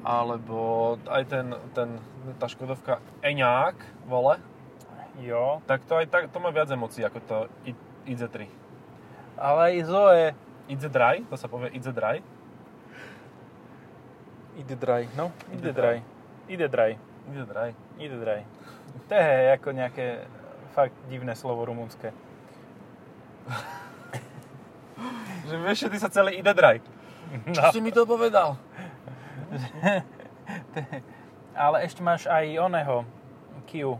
alebo 0.00 0.96
aj 1.04 1.22
ten, 1.28 1.46
ten 1.76 2.00
tá 2.40 2.48
Škodovka 2.48 3.04
Eňák, 3.20 3.76
vole, 4.08 4.40
Jo. 5.20 5.60
tak 5.68 5.84
to 5.84 6.00
aj 6.00 6.08
tak, 6.08 6.32
to 6.32 6.40
má 6.40 6.48
viac 6.48 6.72
emócií 6.72 7.04
ako 7.04 7.20
to 7.20 7.36
I- 7.68 7.76
IZ3. 8.08 8.48
Ale 9.36 9.60
aj 9.68 9.84
Zoe. 9.84 10.24
IZ 10.64 10.88
Dry, 10.88 11.28
to 11.28 11.36
sa 11.36 11.44
povie 11.44 11.68
IZ 11.76 11.92
Dry. 11.92 12.24
Ide 14.54 14.76
dry. 14.76 15.08
No, 15.14 15.32
ide 15.50 15.58
Ide 15.60 15.72
dry. 15.72 15.96
Ide 16.48 16.68
dry. 16.68 16.90
IZ 17.24 17.48
Dry. 17.48 17.70
Ide 17.96 18.16
dry. 18.20 18.40
To 19.08 19.14
je 19.16 19.32
ako 19.50 19.68
nejaké 19.72 20.28
fakt 20.70 20.92
divné 21.08 21.32
slovo 21.32 21.64
rumunské. 21.64 22.12
Že 25.44 25.56
vieš, 25.60 25.78
že 25.84 25.92
ty 25.92 25.98
sa 26.00 26.08
celý 26.08 26.40
ide. 26.40 26.80
Čo 27.52 27.60
No. 27.60 27.72
si 27.72 27.80
mi 27.80 27.92
to 27.92 28.04
povedal? 28.04 28.56
Ale 31.54 31.84
ešte 31.84 32.00
máš 32.00 32.24
aj 32.24 32.44
oného 32.58 33.04
Kia. 33.64 33.96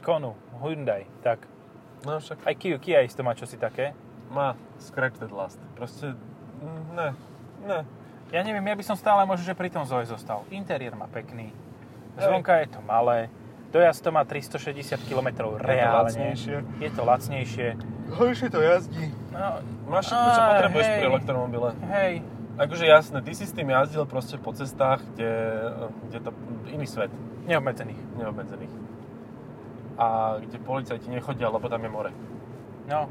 Konu, 0.00 0.32
Hyundai, 0.60 1.04
tak. 1.20 1.44
No 2.04 2.16
však 2.18 2.44
Aj 2.44 2.54
Kia, 2.54 2.76
Kia 2.78 3.00
isto 3.00 3.20
má 3.20 3.32
čosi 3.32 3.56
také. 3.56 3.92
má 4.28 4.52
scratch 4.76 5.16
that 5.18 5.32
last. 5.32 5.56
Proste, 5.74 6.12
ne, 6.92 7.16
ne. 7.64 7.80
Ja 8.28 8.44
neviem, 8.44 8.64
ja 8.64 8.76
by 8.76 8.84
som 8.84 8.96
stále 8.96 9.24
možno, 9.24 9.48
že 9.48 9.56
pri 9.56 9.72
tom 9.72 9.88
Zoe 9.88 10.04
zostal. 10.04 10.44
Interiér 10.52 10.92
má 10.92 11.08
pekný. 11.08 11.48
Zvonka 12.18 12.60
je 12.60 12.68
to 12.76 12.80
malé. 12.84 13.32
Dojazd 13.68 14.00
to 14.00 14.10
má 14.12 14.24
360 14.24 14.96
km 15.04 15.52
reálne. 15.60 16.08
lacnejšie. 16.08 16.56
Je 16.80 16.90
to 16.92 17.02
lacnejšie. 17.04 17.68
Horšie 18.16 18.48
to 18.48 18.60
jazdí. 18.64 19.12
No, 19.32 19.60
Máš 19.92 20.08
všetko, 20.08 20.28
čo 20.32 20.42
potrebuješ 20.44 20.86
hej, 20.88 20.96
pri 20.96 21.06
elektromobile. 21.06 21.68
Hej, 21.88 22.12
Akože 22.58 22.90
jasné, 22.90 23.22
ty 23.22 23.38
si 23.38 23.46
s 23.46 23.54
tým 23.54 23.70
jazdil 23.70 24.02
proste 24.02 24.34
po 24.34 24.50
cestách, 24.50 24.98
kde, 25.14 25.30
kde 26.10 26.18
to 26.26 26.30
iný 26.74 26.90
svet, 26.90 27.06
neobmedzených. 27.46 28.00
neobmedzených. 28.18 28.72
A 29.94 30.36
kde 30.42 30.58
policajti 30.58 31.06
nechodia, 31.06 31.54
lebo 31.54 31.70
tam 31.70 31.86
je 31.86 31.90
more. 31.90 32.10
No, 32.90 33.06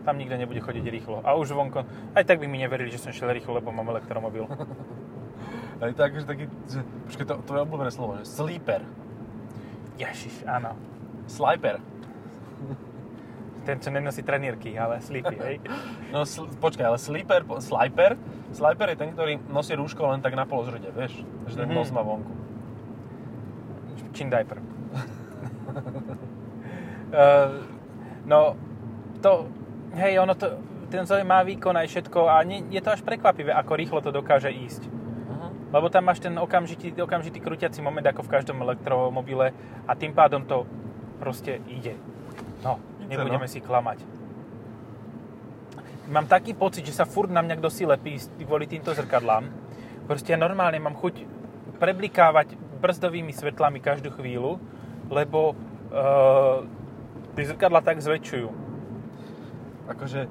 tam 0.00 0.16
nikto 0.16 0.34
nebude 0.34 0.58
chodiť 0.58 0.84
rýchlo. 0.86 1.20
A 1.20 1.34
už 1.34 1.50
vonko, 1.50 1.84
aj 2.12 2.24
tak 2.24 2.38
by 2.38 2.46
mi 2.46 2.56
neverili, 2.56 2.88
že 2.88 2.98
som 2.98 3.10
šiel 3.10 3.30
rýchlo, 3.30 3.54
lebo 3.54 3.68
mám 3.68 3.88
elektromobil. 3.88 4.48
Aj 5.80 5.92
tak, 5.92 6.12
že 6.12 6.28
taký, 6.28 6.44
že, 6.66 6.84
počkaj, 7.08 7.24
to, 7.24 7.34
to 7.40 7.50
je 7.50 7.64
obľúbené 7.64 7.88
slovo, 7.88 8.12
že 8.14 8.28
sleeper. 8.28 8.84
Ježiš, 9.96 10.44
áno. 10.44 10.76
Sliper. 11.24 11.80
Ten, 13.60 13.76
čo 13.76 13.88
nenosí 13.88 14.20
trenírky, 14.20 14.76
ale 14.76 15.00
slípy, 15.00 15.36
hej. 15.38 15.56
No 16.12 16.24
sl- 16.24 16.52
počkaj, 16.54 16.84
ale 16.84 16.96
sleeper, 16.96 17.48
sliper, 17.58 18.20
sliper 18.50 18.86
je 18.88 18.98
ten, 18.98 19.08
ktorý 19.10 19.40
nosí 19.46 19.72
rúško 19.72 20.04
len 20.06 20.20
tak 20.20 20.32
na 20.32 20.44
polozrde, 20.44 20.84
vieš? 20.90 21.16
Že 21.46 21.56
ten 21.58 21.68
Mhm. 21.68 21.74
nos 21.74 21.88
má 21.88 22.02
vonku. 22.02 22.32
Chin 24.12 24.28
diaper. 24.28 24.60
uh, 27.08 27.64
no, 28.26 28.52
to, 29.20 29.48
hej, 29.94 30.18
ono 30.18 30.34
to, 30.34 30.58
ten 30.90 31.06
Zoe 31.06 31.22
má 31.22 31.42
výkon 31.46 31.74
aj 31.74 31.86
všetko 31.86 32.26
a 32.26 32.42
nie, 32.42 32.66
je 32.70 32.82
to 32.82 32.90
až 32.90 33.00
prekvapivé, 33.06 33.54
ako 33.54 33.72
rýchlo 33.78 34.00
to 34.02 34.10
dokáže 34.10 34.50
ísť. 34.50 34.82
Mhm. 34.86 35.74
Lebo 35.74 35.86
tam 35.88 36.06
máš 36.06 36.18
ten 36.22 36.34
okamžitý, 36.34 36.94
okamžitý 36.98 37.38
krúťací 37.38 37.78
moment 37.80 38.04
ako 38.04 38.26
v 38.26 38.32
každom 38.32 38.58
elektromobile 38.62 39.54
a 39.86 39.92
tým 39.94 40.10
pádom 40.10 40.42
to 40.42 40.66
proste 41.22 41.62
ide. 41.70 41.94
No, 42.64 42.80
nebudeme 43.06 43.46
no. 43.46 43.50
si 43.50 43.62
klamať. 43.62 44.02
Mám 46.10 46.26
taký 46.26 46.58
pocit, 46.58 46.82
že 46.82 46.96
sa 46.96 47.06
furt 47.06 47.30
na 47.30 47.38
mňa 47.38 47.54
kto 47.62 47.70
si 47.70 47.86
lepí 47.86 48.18
kvôli 48.42 48.66
týmto 48.66 48.90
zrkadlám. 48.90 49.46
Proste 50.10 50.34
ja 50.34 50.38
normálne 50.40 50.82
mám 50.82 50.98
chuť 50.98 51.22
preblikávať 51.78 52.58
brzdovými 52.82 53.30
svetlami 53.30 53.78
každú 53.78 54.10
chvíľu, 54.18 54.58
lebo 55.06 55.54
uh, 55.54 56.66
tie 57.38 57.44
zrkadla 57.46 57.84
tak 57.84 58.02
zväčšujú. 58.02 58.69
Akože, 59.90 60.30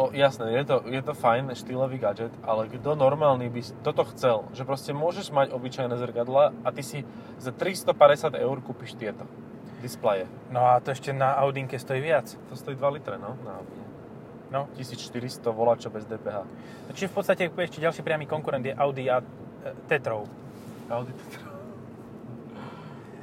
o, 0.00 0.08
jasné, 0.16 0.56
je 0.56 0.64
to, 0.64 0.76
je 0.88 1.02
to 1.04 1.12
fajn, 1.12 1.52
štýlový 1.52 2.00
gadget, 2.00 2.32
ale 2.40 2.72
kto 2.72 2.96
normálny 2.96 3.52
by 3.52 3.60
toto 3.84 4.08
chcel? 4.16 4.48
Že 4.56 4.64
proste 4.64 4.90
môžeš 4.96 5.28
mať 5.28 5.52
obyčajné 5.52 5.92
zrkadla 6.00 6.56
a 6.64 6.68
ty 6.72 6.80
si 6.80 7.04
za 7.36 7.52
350 7.52 8.32
eur 8.32 8.56
kúpiš 8.64 8.96
tieto 8.96 9.28
displeje. 9.82 10.30
No 10.54 10.62
a 10.62 10.78
to 10.78 10.94
ešte 10.94 11.10
na 11.10 11.34
Audinke 11.42 11.74
stojí 11.76 11.98
viac. 11.98 12.30
To 12.48 12.54
stojí 12.54 12.78
2 12.78 12.96
litre, 12.96 13.18
no? 13.18 13.34
Na 13.42 13.58
Audi. 13.58 13.82
No. 14.54 14.70
1400 14.78 15.50
volačo 15.50 15.90
bez 15.90 16.06
DPH. 16.06 16.46
Čiže 16.94 17.10
v 17.10 17.14
podstate 17.16 17.42
ešte 17.50 17.82
ďalší 17.82 18.06
priamy 18.06 18.30
konkurent 18.30 18.62
je 18.62 18.72
Audi 18.72 19.10
a 19.10 19.18
e, 19.18 19.24
Tetrov. 19.90 20.28
Audi 20.92 21.12
e-tron. 21.12 21.50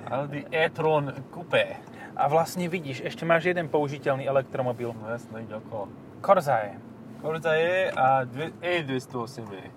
Audi 0.09 0.41
e-tron 0.51 1.05
Coupé. 1.31 1.79
A 2.19 2.27
vlastne 2.27 2.67
vidíš, 2.67 2.99
ešte 3.01 3.23
máš 3.23 3.47
jeden 3.47 3.65
použiteľný 3.65 4.27
elektromobil. 4.27 4.91
No 4.91 5.07
jasné, 5.07 5.39
ide 5.39 5.55
okolo. 5.55 5.87
Corsa 6.19 6.59
je. 6.61 6.73
Corsa 7.17 7.53
je 7.55 7.75
a 7.89 8.05
dve, 8.23 8.51
E208 8.59 9.47
je. 9.49 9.67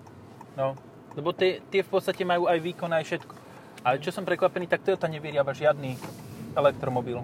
No, 0.53 0.75
lebo 1.13 1.31
tie, 1.31 1.63
tie 1.63 1.79
v 1.79 1.89
podstate 1.89 2.21
majú 2.21 2.45
aj 2.45 2.59
výkon, 2.59 2.91
aj 2.91 3.03
všetko. 3.05 3.33
Ale 3.81 3.95
čo 3.97 4.11
som 4.11 4.23
prekvapený, 4.23 4.67
tak 4.67 4.83
Toyota 4.83 5.07
nevyrába 5.07 5.51
žiadny 5.51 5.95
elektromobil. 6.53 7.23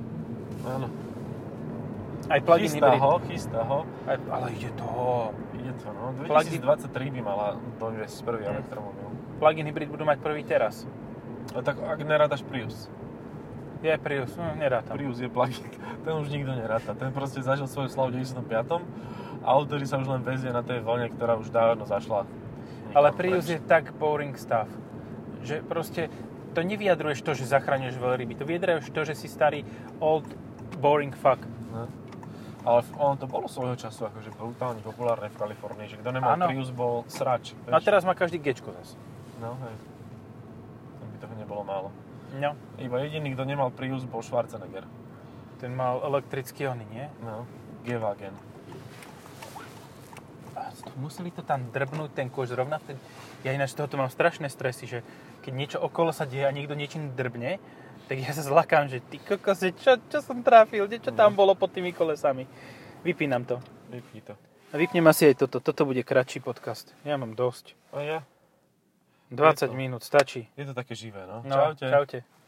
Áno. 0.63 0.87
Aj 2.27 2.39
plug-in 2.39 2.69
Chystá 2.69 2.87
hybrid. 2.89 3.01
ho, 3.01 3.11
chystá 3.25 3.59
ho. 3.61 3.79
Aj, 4.05 4.17
ale 4.29 4.47
ide 4.51 4.69
to. 4.71 4.87
Ide 5.53 5.71
to, 5.75 5.87
no. 5.89 6.13
Plug-in- 6.21 6.61
2023 6.61 7.09
by 7.09 7.21
mala 7.21 7.47
doviesť 7.75 8.17
prvý 8.23 8.43
Hm. 8.43 8.51
elektromobil. 8.53 9.07
Plug-in 9.35 9.65
hybrid 9.65 9.89
budú 9.89 10.03
mať 10.03 10.19
prvý 10.19 10.43
teraz. 10.43 10.83
A 11.51 11.59
tak 11.59 11.75
ak 11.77 11.99
nerátaš 11.99 12.43
Prius. 12.43 12.87
Je 13.79 13.95
Prius, 13.95 14.35
no, 14.35 14.43
nerátam. 14.59 14.99
Prius 14.99 15.23
je 15.23 15.31
plug-in. 15.31 15.63
Ten 16.03 16.13
už 16.19 16.27
nikto 16.27 16.51
neráta. 16.51 16.91
Ten 16.91 17.15
proste 17.15 17.39
zažil 17.39 17.67
svoju 17.67 17.87
slavu 17.87 18.11
v 18.11 18.27
95. 18.27 18.83
A 19.39 19.49
ktorý 19.55 19.85
sa 19.87 19.95
už 20.03 20.07
len 20.11 20.21
vezie 20.21 20.51
na 20.51 20.59
tej 20.59 20.83
vlne, 20.83 21.07
ktorá 21.15 21.39
už 21.39 21.47
dávno 21.47 21.87
zašla. 21.87 22.27
Ale 22.91 23.15
Prius 23.15 23.47
preč. 23.47 23.55
je 23.55 23.59
tak 23.63 23.95
boring 23.95 24.35
stuff, 24.35 24.67
že 25.47 25.63
proste 25.63 26.11
to 26.51 26.59
nevyjadruješ 26.59 27.23
to, 27.23 27.31
že 27.37 27.47
zachraňuješ 27.47 27.95
veľryby. 27.95 28.35
To 28.35 28.43
vyjadruješ 28.43 28.91
to, 28.91 29.01
že 29.07 29.13
si 29.15 29.31
starý 29.31 29.63
old 30.03 30.27
boring 30.83 31.15
fuck. 31.15 31.39
No. 31.71 31.87
Ale 32.67 32.83
ono 32.99 33.15
to 33.15 33.31
bolo 33.31 33.47
svojho 33.47 33.79
času 33.79 34.11
akože 34.11 34.35
brutálne 34.35 34.83
populárne 34.83 35.31
v 35.31 35.37
Kalifornii, 35.39 35.87
že 35.87 35.95
kto 36.03 36.09
nemal 36.11 36.35
Áno. 36.35 36.51
Prius 36.51 36.75
bol 36.75 37.07
srač. 37.07 37.55
No 37.63 37.77
a 37.77 37.79
teraz 37.79 38.03
má 38.03 38.11
každý 38.11 38.43
Gčko 38.43 38.75
zase. 38.75 38.99
No, 39.39 39.55
hej. 39.63 39.75
bolo 41.47 41.63
málo. 41.63 41.89
No, 42.37 42.53
Iba 42.77 43.01
jediný, 43.01 43.33
kto 43.33 43.41
nemal 43.41 43.73
Prius, 43.73 44.05
bol 44.05 44.21
Schwarzenegger. 44.21 44.85
ten 45.59 45.73
mal 45.73 45.99
elektrický 46.05 46.69
ony, 46.69 46.85
nie? 46.93 47.09
No, 47.25 47.43
G-Wagen. 47.83 48.31
Museli 50.99 51.31
to 51.31 51.41
tam 51.43 51.71
drbnúť, 51.71 52.11
ten 52.15 52.27
kož 52.29 52.51
zrovna 52.51 52.79
vtedy. 52.79 52.99
Ja 53.43 53.55
ináč 53.55 53.71
tohoto 53.75 53.95
mám 53.95 54.11
strašné 54.11 54.51
stresy, 54.51 54.85
že 54.87 54.99
keď 55.43 55.53
niečo 55.55 55.77
okolo 55.79 56.11
sa 56.11 56.27
deje 56.27 56.43
a 56.43 56.51
niekto 56.51 56.75
niečím 56.75 57.15
drbne, 57.15 57.59
tak 58.11 58.19
ja 58.19 58.31
sa 58.35 58.43
zlakám, 58.43 58.91
že 58.91 58.99
ty 58.99 59.19
kokos, 59.19 59.63
čo, 59.79 59.95
čo 60.11 60.19
som 60.19 60.43
trafil, 60.43 60.87
čo 60.91 61.11
tam 61.15 61.35
bolo 61.35 61.55
pod 61.55 61.71
tými 61.71 61.95
kolesami. 61.95 62.43
Vypínam 63.03 63.47
to. 63.47 63.63
Vypni 63.87 64.19
to. 64.21 64.35
A 64.69 64.77
vypnem 64.77 65.05
asi 65.07 65.31
aj 65.31 65.45
toto. 65.45 65.63
Toto 65.63 65.87
bude 65.87 66.03
kratší 66.03 66.43
podcast. 66.43 66.91
Ja 67.07 67.15
mám 67.15 67.33
dosť. 67.33 67.73
A 67.95 67.97
ja? 68.03 68.19
20 69.31 69.67
to. 69.67 69.73
minút 69.73 70.03
stačí. 70.03 70.49
Je 70.57 70.65
to 70.65 70.73
také 70.73 70.95
živé, 70.95 71.25
no. 71.27 71.41
No, 71.45 71.55
Čaute. 71.55 71.89
čaute. 71.91 72.23